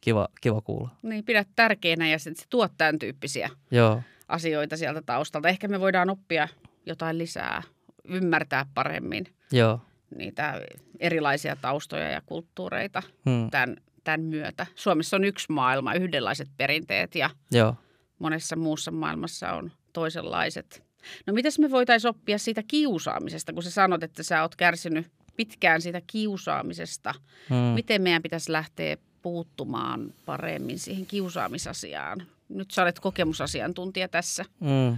[0.00, 0.88] kiva, kiva kuulla.
[1.02, 5.48] Niin, pidät tärkeänä ja sit se tuot tämän tyyppisiä Joo, asioita sieltä taustalta.
[5.48, 6.48] Ehkä me voidaan oppia
[6.86, 7.62] jotain lisää,
[8.04, 9.80] ymmärtää paremmin joo.
[10.16, 10.60] niitä
[11.00, 14.66] erilaisia taustoja ja kulttuureita Hmm, tämän, tämän myötä.
[14.74, 17.74] Suomessa on yksi maailma, yhdenlaiset perinteet ja joo.
[18.18, 20.86] monessa muussa maailmassa on toisenlaiset.
[21.26, 25.06] No mitäs me voitaisiin oppia siitä kiusaamisesta, kun sä sanot, että sä oot kärsinyt
[25.36, 27.14] pitkään siitä kiusaamisesta.
[27.50, 27.56] Hmm.
[27.56, 32.26] Miten meidän pitäisi lähteä puuttumaan paremmin siihen kiusaamisasiaan?
[32.48, 34.44] Nyt sä olet kokemusasiantuntija tässä.
[34.60, 34.96] Mm.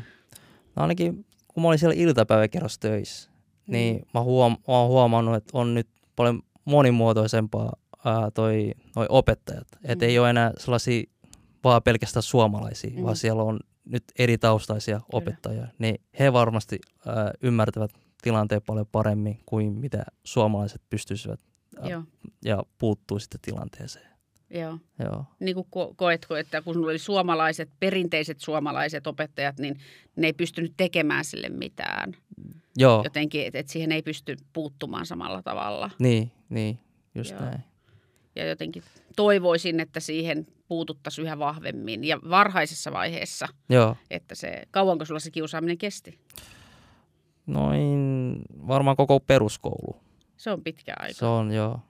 [0.76, 3.30] No ainakin kun mä olin siellä iltapäiväkerrossa töissä,
[3.66, 4.04] niin Mm.
[4.14, 7.72] mä, huom- mä oon huomannut, että on nyt paljon monimuotoisempaa
[8.04, 9.66] ää, toi, noi opettajat.
[9.84, 10.08] Että Mm.
[10.08, 11.02] ei ole enää sellaisia
[11.64, 13.02] vaan pelkästään suomalaisia, Mm.
[13.02, 15.66] vaan siellä on nyt eri taustaisia opettajia.
[15.78, 17.90] Niin he varmasti ää, ymmärtävät
[18.22, 21.40] tilanteen paljon paremmin kuin mitä suomalaiset pystyisivät
[21.82, 22.02] Ja- Joo,
[22.44, 24.06] ja puuttuu sitten tilanteeseen.
[24.50, 24.78] Joo.
[24.98, 25.24] Joo.
[25.40, 29.78] Niin kuin ko- koetko, että kun oli suomalaiset, perinteiset suomalaiset opettajat, niin
[30.16, 32.16] ne ei pystynyt tekemään sille mitään.
[32.76, 35.90] Joo, Jotenkin, että et siihen ei pysty puuttumaan samalla tavalla.
[35.98, 36.78] niin, niin,
[37.14, 37.40] just Joo.
[37.40, 37.60] näin.
[38.36, 38.82] Ja jotenkin
[39.16, 43.96] toivoisin, että siihen puututtaisiin yhä vahvemmin ja varhaisessa vaiheessa, Joo.
[44.10, 46.18] että se, kauanko sulla se kiusaaminen kesti?
[47.46, 48.38] Noin
[48.68, 49.96] varmaan koko peruskoulu.
[50.36, 51.14] Se on pitkä aika.
[51.14, 51.80] Se on joo.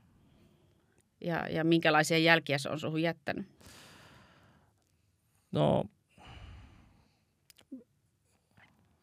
[1.20, 3.46] Ja, ja minkälaisia jälkiä se on suhun jättänyt?
[5.52, 5.84] No,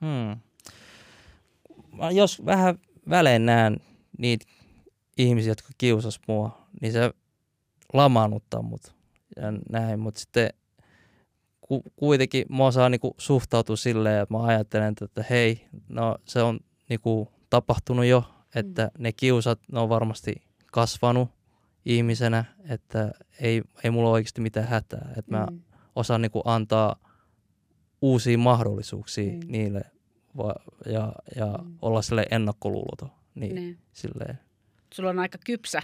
[0.02, 0.40] hmm.
[1.98, 3.78] Mä jos vähän välein näen
[4.18, 4.46] niitä
[5.18, 7.12] ihmisiä, jotka kiusas mua, niin se
[7.94, 8.96] lamaannuttaa mut
[9.36, 10.50] ja näin, mutta sitten
[11.62, 16.60] ku, kuitenkin mä osaan niinku suhtautua silleen, että mä ajattelen, että hei, no se on
[16.90, 18.24] niinku tapahtunut jo,
[18.56, 20.36] että ne kiusat, ne on varmasti
[20.72, 21.35] kasvanut
[21.86, 23.12] ihmisenä, että
[23.42, 25.62] ei, ei mulla oikeasti mitään hätää, että mä Mm.
[25.96, 26.96] osaan niinku antaa
[28.02, 29.40] uusia mahdollisuuksia Mm.
[29.48, 29.82] niille
[30.38, 30.56] va-
[30.86, 31.78] ja, ja Mm.
[31.82, 33.10] olla sille ennakkoluuloton.
[33.36, 33.78] Niin, Niin.
[33.94, 34.40] silleen,
[34.94, 35.82] Sulla on aika kypsä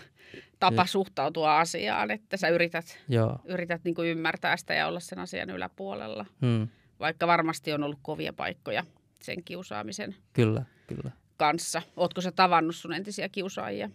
[0.60, 0.88] tapa Joo.
[0.88, 3.40] suhtautua asiaan, että sä yrität, joo.
[3.46, 6.26] yrität niin kuin ymmärtää sitä ja olla sen asian yläpuolella.
[6.42, 6.68] Hmm,
[7.00, 8.84] Vaikka varmasti on ollut kovia paikkoja
[9.22, 11.12] sen kiusaamisen kyllä, kyllä.
[11.38, 11.82] kanssa.
[11.98, 13.90] Ootko sä tavannut sun entisiä kiusaajia?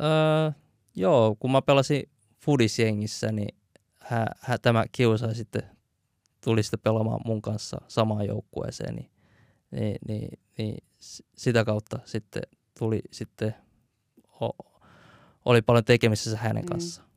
[0.00, 0.50] Öö,
[0.96, 2.02] joo, kun mä pelasin
[2.40, 3.56] Fudisjengissä, niin
[4.00, 5.62] hä, hä, tämä kiusaaja sitten
[6.44, 9.10] tuli sitten pelaamaan mun kanssa samaan joukkueeseen, niin,
[9.70, 10.84] niin, niin, niin
[11.36, 12.42] sitä kautta sitten
[12.78, 13.54] tuli sitten,
[14.42, 14.48] o,
[15.44, 16.68] oli paljon tekemisissä hänen Mm.
[16.68, 17.08] kanssaan.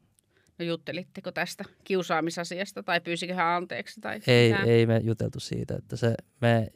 [0.60, 4.02] No juttelitteko tästä kiusaamisasiasta tai pyysikö hän anteeksi?
[4.02, 4.70] Tai Ei, mitään?
[4.70, 6.68] ei me juteltu siitä, että se, me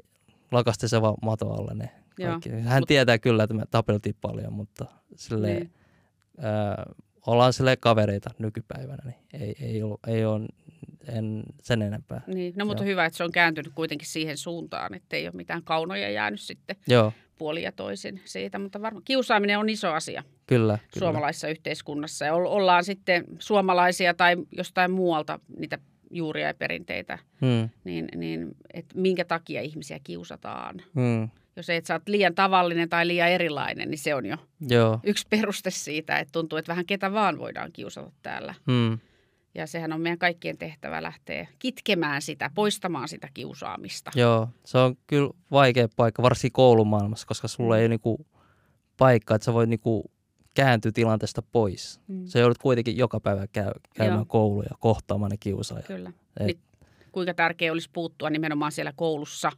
[0.52, 1.90] lakasti se vaan mato alle ne
[2.20, 2.50] Joo, kaikki.
[2.50, 4.86] Hän mut- tietää kyllä, että me tapeltiin paljon, mutta
[5.16, 5.74] silleen, Niin.
[6.40, 6.86] Ää,
[7.28, 10.46] ollaan sille kavereita nykypäivänä, niin ei, ei, ole, ei ole
[11.08, 12.22] en sen enempää.
[12.28, 12.54] Niin.
[12.58, 12.90] No mutta Joo.
[12.90, 16.76] hyvä, että se on kääntynyt kuitenkin siihen suuntaan, että ei ole mitään kaunoja jäänyt sitten
[16.88, 18.60] Joo, puoli ja toisin siitä.
[18.60, 20.78] Mutta varmaan kiusaaminen on iso asia kyllä.
[20.78, 21.00] kyllä.
[21.00, 22.26] suomalaisessa yhteiskunnassa.
[22.26, 25.78] Ja ol- ollaan sitten suomalaisia tai jostain muualta niitä
[26.12, 27.70] juuria ja perinteitä, Mm.
[27.84, 30.82] niin, niin että minkä takia ihmisiä kiusataan.
[30.94, 31.30] Mm.
[31.56, 34.38] Jos et sä oot liian tavallinen tai liian erilainen, niin se on jo
[34.70, 35.00] Joo.
[35.04, 38.54] yksi peruste siitä, että tuntuu, että vähän ketä vaan voidaan kiusata täällä.
[38.68, 39.00] Mm.
[39.56, 44.12] Ja sehän on meidän kaikkien tehtävä lähteä kitkemään sitä, poistamaan sitä kiusaamista.
[44.16, 48.26] Joo, se on kyllä vaikea paikka, varsinkin koulumaailmassa, koska sulla ei ole niinku
[48.98, 50.12] paikka, että sä voit niinku
[50.56, 52.02] kääntyä tilanteesta pois.
[52.08, 52.26] Mm.
[52.28, 54.26] Sä joudut kuitenkin joka päivä käy, käymään Joo.
[54.26, 55.86] kouluja, kohtaamaan ne kiusaajat.
[55.88, 56.12] Kyllä.
[56.40, 56.60] Et- Nyt,
[57.12, 59.52] kuinka tärkeää olisi puuttua nimenomaan siellä koulussa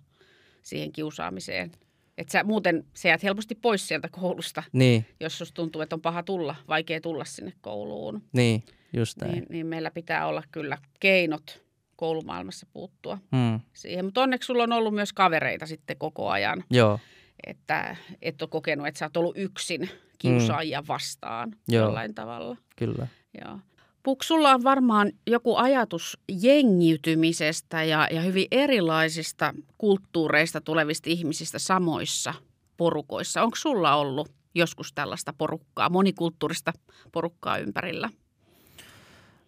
[0.62, 1.72] siihen kiusaamiseen.
[2.18, 6.02] Että sä muuten sä jäät helposti pois sieltä koulusta, Niin, jos susta tuntuu, että on
[6.02, 8.22] paha tulla, vaikea tulla sinne kouluun.
[8.34, 8.64] niin,
[8.94, 9.32] just näin.
[9.34, 11.64] Niin, niin meillä pitää olla kyllä keinot
[11.96, 13.60] koulumaailmassa puuttua Mm.
[13.74, 14.06] siihen.
[14.06, 17.00] Mutta onneksi sulla on ollut myös kavereita sitten koko ajan, Joo,
[17.48, 19.90] että et ole kokenut, että sä oot ollut yksin
[20.20, 21.86] kiusaajia vastaan Joo.
[21.86, 22.58] jollain tavalla.
[22.76, 23.08] kyllä.
[23.46, 23.60] Joo.
[24.06, 32.34] Puk, sulla on varmaan joku ajatus jengiytymisestä ja, ja hyvin erilaisista kulttuureista tulevista ihmisistä samoissa
[32.78, 33.42] porukoissa.
[33.42, 36.74] Onko sulla ollut joskus tällaista porukkaa, monikulttuurista
[37.12, 38.10] porukkaa ympärillä?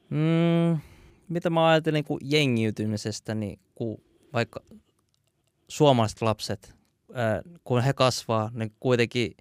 [0.09, 0.79] Mm,
[1.29, 4.01] mitä mä ajattelin niin jengiytymisestä, niin kun
[4.33, 4.59] vaikka
[5.67, 6.75] suomalaiset lapset,
[7.63, 9.35] kun he kasvaa, niin kuitenkin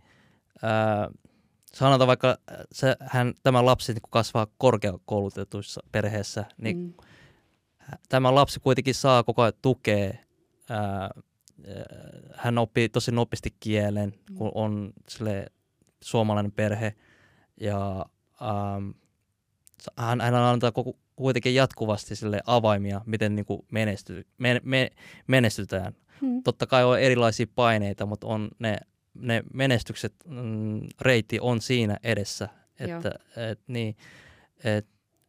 [1.78, 6.94] sanotaan vaikka ää, se, hän, tämä lapsi niin kun kasvaa korkeakoulutetuissa perheessä, niin Mm.
[8.08, 10.14] tämä lapsi kuitenkin saa koko ajan tukea.
[10.70, 11.10] Ää, ää,
[12.34, 15.46] hän oppii tosi nopeasti kielen, kun on sille
[16.02, 16.94] suomalainen perhe.
[17.60, 18.06] Ja
[18.42, 18.90] ähm,
[19.96, 24.90] hän, hän antaa koko, kuitenkin jatkuvasti sille avaimia, miten niin kuin menesty, men, me,
[25.26, 25.96] menestytään.
[26.20, 26.42] Mm.
[26.42, 28.76] Totta kai on erilaisia paineita, mutta on ne,
[29.20, 32.48] ne menestykset, mm, reitti on siinä edessä.
[32.78, 33.12] Että,
[33.50, 33.96] et, niin,
[34.64, 34.86] et,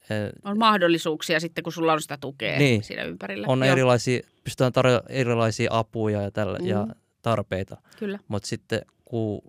[0.10, 2.84] et, On mahdollisuuksia sitten, kun sulla on sitä tukea Niin.
[2.84, 3.48] siinä ympärillä.
[3.48, 6.92] on Joo, erilaisia, pystytään tarjoamaan erilaisia apuja ja, tällä, ja Mm.
[7.22, 7.78] tarpeita.
[8.00, 8.20] Kyllä.
[8.28, 9.42] Mutta sitten kun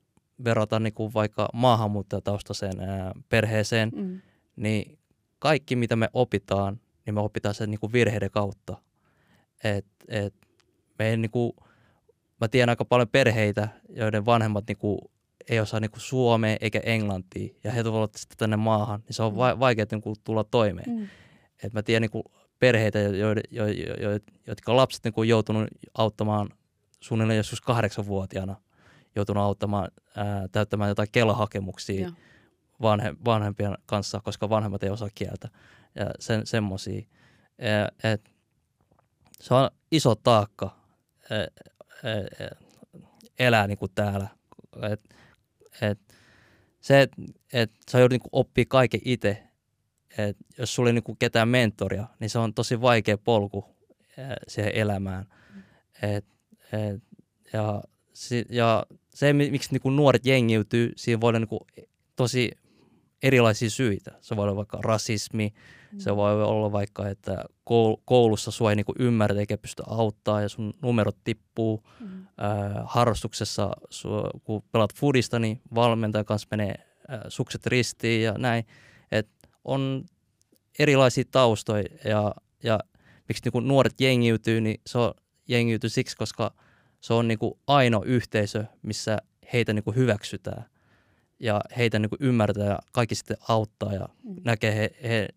[0.45, 4.21] verrataan niin kuin vaikka maahanmuuttajataustaiseen ää, perheeseen, Mm.
[4.57, 4.99] niin
[5.39, 8.77] kaikki mitä me opitaan, niin me opitaan sen niin kuin virheiden kautta.
[9.65, 10.35] Et, et
[10.99, 11.53] me ei, niin kuin,
[12.41, 14.99] mä tiedän aika paljon perheitä, joiden vanhemmat niin kuin,
[15.49, 19.23] ei osaa niin kuin suomea eikä englantia, ja he tulevat sitten tänne maahan, niin se
[19.23, 20.91] on va- vaikea niin kuin, tulla toimeen.
[20.91, 21.09] Mm.
[21.63, 22.25] Et mä tiedän niin kuin,
[22.59, 26.49] perheitä, joiden, jo, jo, jo, jotka lapset niin kuin, joutunut auttamaan
[27.01, 28.57] suunnilleen joskus kahdeksanvuotiaana,
[29.17, 32.13] joutunut auttamaan ää, täyttämään jotain kelahakemuksia Joo.
[32.83, 35.49] vanhe, vanhempien kanssa, koska vanhemmat ei osaa kieltä
[35.95, 36.47] ja sen,
[38.05, 38.31] et,
[39.41, 40.77] se on iso taakka
[43.39, 44.29] elää niin kuin täällä.
[44.93, 45.15] Et,
[45.83, 45.99] et,
[46.81, 47.23] se, että
[47.53, 49.43] et sä joudut niin oppia kaiken itse,
[50.19, 53.65] et jos sulla ei niin ketään mentoria, niin se on tosi vaikea polku
[54.19, 55.27] ä, siihen elämään.
[56.03, 56.27] Et,
[56.73, 57.03] et,
[57.53, 57.83] ja,
[58.49, 61.87] ja se, mi- miksi niin nuoret jengiytyy, siinä voi olla niin
[62.17, 62.51] tosi
[63.23, 64.19] erilaisia syitä.
[64.21, 65.55] Se voi olla vaikka rasismi.
[65.99, 70.49] Se voi olla vaikka, että koul- koulussa sua ei niinku ymmärrä eikä pysty auttaa ja
[70.49, 71.83] sun numerot tippuu.
[72.01, 72.27] Mm.
[72.39, 76.75] Ää, harrastuksessa, sua, kun pelaat foodista, niin valmentajan kanssa menee
[77.09, 78.65] ää, sukset ristiin ja näin.
[79.13, 79.29] Et
[79.65, 80.05] on
[80.79, 82.81] erilaisia taustoja ja, ja
[83.29, 85.15] miksi niinku nuoret jengiytyy, niin se on
[85.49, 86.55] jengiytyy siksi, koska
[87.01, 89.19] se on niinku ainoa yhteisö, missä
[89.53, 90.65] heitä niinku hyväksytään
[91.41, 94.37] ja heitä niinku ymmärtää ja kaikki sitten auttaa ja Mm.
[94.45, 95.29] näkee he, he,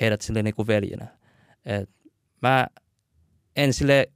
[0.00, 1.06] heidät sille niinku veljenä.
[1.64, 1.90] Et
[2.42, 2.66] mä
[3.56, 4.12] en sille,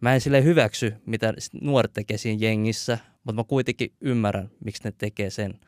[0.00, 4.92] mä en sille hyväksy, mitä nuoret tekee siinä jengissä, mutta mä kuitenkin ymmärrän, miksi ne
[4.98, 5.60] tekee sen.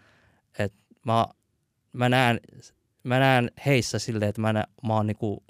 [0.58, 0.74] Et
[1.06, 1.26] mä,
[1.92, 2.40] mä, näen,
[3.04, 5.44] mä näen heissä silleen, että mä, näen, mä oon niinku,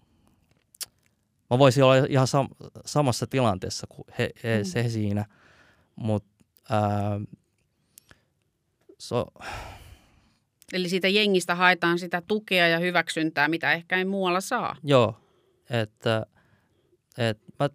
[1.50, 2.48] mä voisin olla ihan sam,
[2.86, 4.64] samassa tilanteessa kuin he, he, Mm.
[4.64, 5.24] se siinä,
[5.96, 6.28] mutta
[8.98, 9.26] so,
[10.72, 14.76] Eli siitä jengistä haetaan sitä tukea ja hyväksyntää, mitä ehkä ei muualla saa.
[14.82, 15.14] Joo,
[15.70, 16.26] että,
[17.18, 17.68] että mä,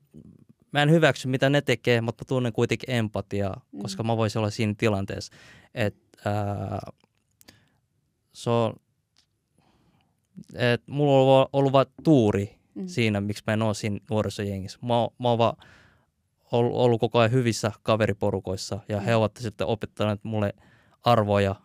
[0.72, 3.82] mä en hyväksy mitä ne tekee, mutta mä tunnen kuitenkin empatiaa, Mm.
[3.82, 5.34] koska mä voisin olla siinä tilanteessa.
[5.76, 6.80] Että ää,
[8.34, 8.74] se on,
[10.56, 12.88] että mulla on ollut, ollut vaan tuuri Mm.
[12.88, 14.80] siinä, miksi mä en ole siinä nuorisojengissä.
[14.82, 14.88] Mä,
[15.20, 15.58] mä oon vaan
[16.52, 19.18] ollut, ollut koko ajan hyvissä kaveriporukoissa ja he Mm.
[19.18, 20.54] ovat sitten opettaneet mulle
[21.04, 21.56] arvoja,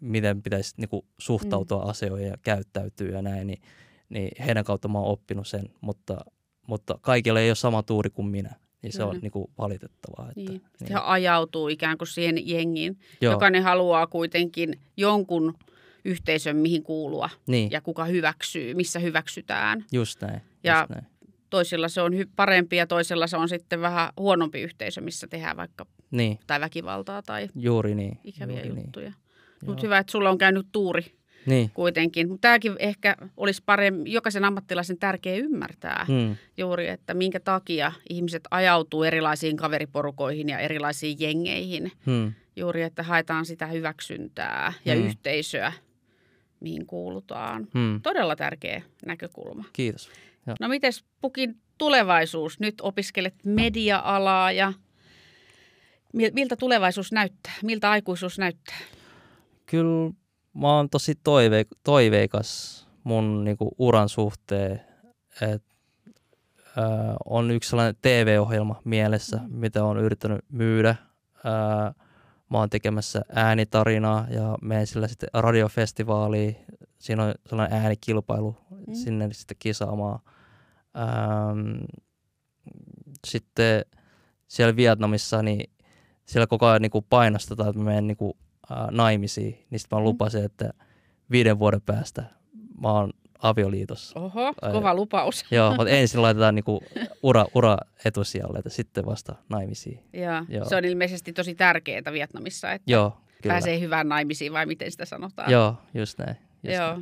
[0.00, 1.90] miten pitäisi niinku, suhtautua mm.
[1.90, 3.62] asioihin ja käyttäytyä ja näin, niin,
[4.08, 6.24] niin heidän kautta mä oon oppinut sen, mutta,
[6.66, 9.20] mutta kaikilla ei ole sama tuuri kuin minä, niin se on Kyllä.
[9.22, 10.28] niinku, valitettavaa.
[10.28, 10.62] Että, Niin.
[10.78, 12.98] Sitten he ajautuu ikään kuin siihen jengiin.
[13.20, 15.54] Joo, Jokainen haluaa kuitenkin jonkun
[16.04, 19.84] yhteisön, mihin kuulua niin, ja kuka hyväksyy, missä hyväksytään.
[19.92, 20.40] just näin.
[20.64, 21.06] Ja Just näin.
[21.50, 25.56] toisilla se on hy- parempi ja toisella se on sitten vähän huonompi yhteisö, missä tehdään
[25.56, 28.18] vaikka Niin, tai väkivaltaa tai juuri niin.
[28.24, 29.08] ikäviä juuri juttuja.
[29.10, 29.25] Niin.
[29.66, 31.04] Mutta hyvä, että sulla on käynyt tuuri
[31.46, 31.70] Niin.
[31.74, 32.28] kuitenkin.
[32.28, 36.36] Mutta tämäkin ehkä olisi parempi, jokaisen ammattilaisen tärkeä ymmärtää Hmm.
[36.56, 41.92] juuri, että minkä takia ihmiset ajautuu erilaisiin kaveriporukoihin ja erilaisiin jengeihin.
[42.06, 42.32] Hmm.
[42.56, 45.06] Juuri, että haetaan sitä hyväksyntää ja Mm.
[45.06, 45.72] yhteisöä,
[46.60, 47.66] mihin kuulutaan.
[47.74, 48.00] Hmm.
[48.02, 49.64] Todella tärkeä näkökulma.
[49.72, 50.10] Kiitos.
[50.60, 52.60] No mites Pukin tulevaisuus?
[52.60, 54.72] Nyt opiskelet media-alaa ja
[56.16, 57.52] mil- miltä tulevaisuus näyttää?
[57.62, 58.76] Miltä aikuisuus näyttää?
[59.66, 60.12] Kyllä
[60.54, 64.80] mä oon tosi toive, toiveikas mun niinku, uran suhteen.
[65.40, 65.62] Et,
[66.78, 66.80] ö,
[67.24, 70.96] on yksi sellainen TV-ohjelma mielessä, mitä on yrittänyt myydä.
[71.36, 71.92] Ö,
[72.50, 76.56] mä oon tekemässä äänitarinaa ja menen sillä sitten radiofestivaaliin.
[76.98, 78.56] Siinä on sellainen äänikilpailu
[78.86, 78.94] Mm.
[78.94, 80.18] sinne sitten kisaamaan.
[80.98, 81.84] Ähm,
[83.26, 83.84] sitten
[84.48, 85.70] siellä Vietnamissa, niin
[86.24, 88.32] siellä koko ajan niin kuin painostetaan, että mä menen niin kuin,
[88.90, 89.66] naimisiin.
[89.70, 90.04] Niin sitten mä Mm.
[90.04, 90.70] lupasin, että
[91.30, 92.24] viiden vuoden päästä
[92.80, 93.12] mä oon
[93.42, 94.20] avioliitossa.
[94.20, 94.72] Oho, Ai.
[94.72, 95.44] kova lupaus.
[95.50, 96.80] Joo, mutta ensin laitetaan niin kuin
[97.22, 100.00] ura, ura etusijalle, että sitten vasta naimisiin.
[100.12, 100.64] Ja Joo.
[100.64, 103.10] se on ilmeisesti tosi tärkeää Vietnamissa, että Joo,
[103.42, 103.52] kyllä.
[103.54, 105.50] pääsee hyvään naimisiin vai miten sitä sanotaan.
[105.52, 106.36] Joo, just näin.
[106.62, 106.98] Just Joo.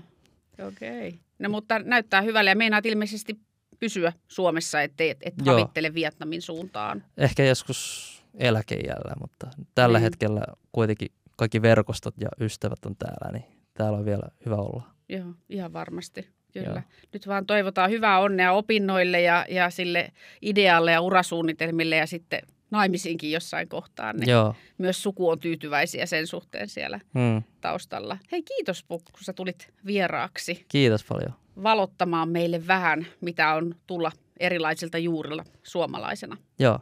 [0.69, 1.09] Okei.
[1.09, 1.19] Okay.
[1.39, 3.39] No mutta näyttää hyvälle ja meinaat ilmeisesti
[3.81, 5.55] pysyä Suomessa, ettei et, et Joo.
[5.59, 7.05] havittele Vietnamin suuntaan.
[7.17, 10.03] Ehkä joskus eläkeijällä, mutta tällä Niin.
[10.03, 10.41] hetkellä
[10.73, 14.82] kuitenkin kaikki verkostot ja ystävät on täällä, niin täällä on vielä hyvä olla.
[15.09, 16.28] Joo, ihan varmasti.
[16.53, 16.68] Kyllä.
[16.68, 16.80] Joo.
[17.12, 20.12] Nyt vaan toivotaan hyvää onnea opinnoille ja, ja sille
[20.43, 24.12] idealle ja urasuunnitelmille ja sitten naimisiinkin jossain kohtaa.
[24.12, 24.55] Niin Joo.
[24.78, 27.43] myös suku on tyytyväisiä sen suhteen siellä Hmm.
[27.61, 28.18] taustalla.
[28.32, 31.32] Hei kiitos kun sä tulit vieraaksi Kiitos paljon.
[31.62, 36.37] valottamaan meille vähän, mitä on tulla erilaisilta juurilla suomalaisena.
[36.59, 36.78] Joo,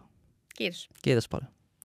[0.57, 0.88] Kiitos.
[1.03, 1.48] kiitos paljon.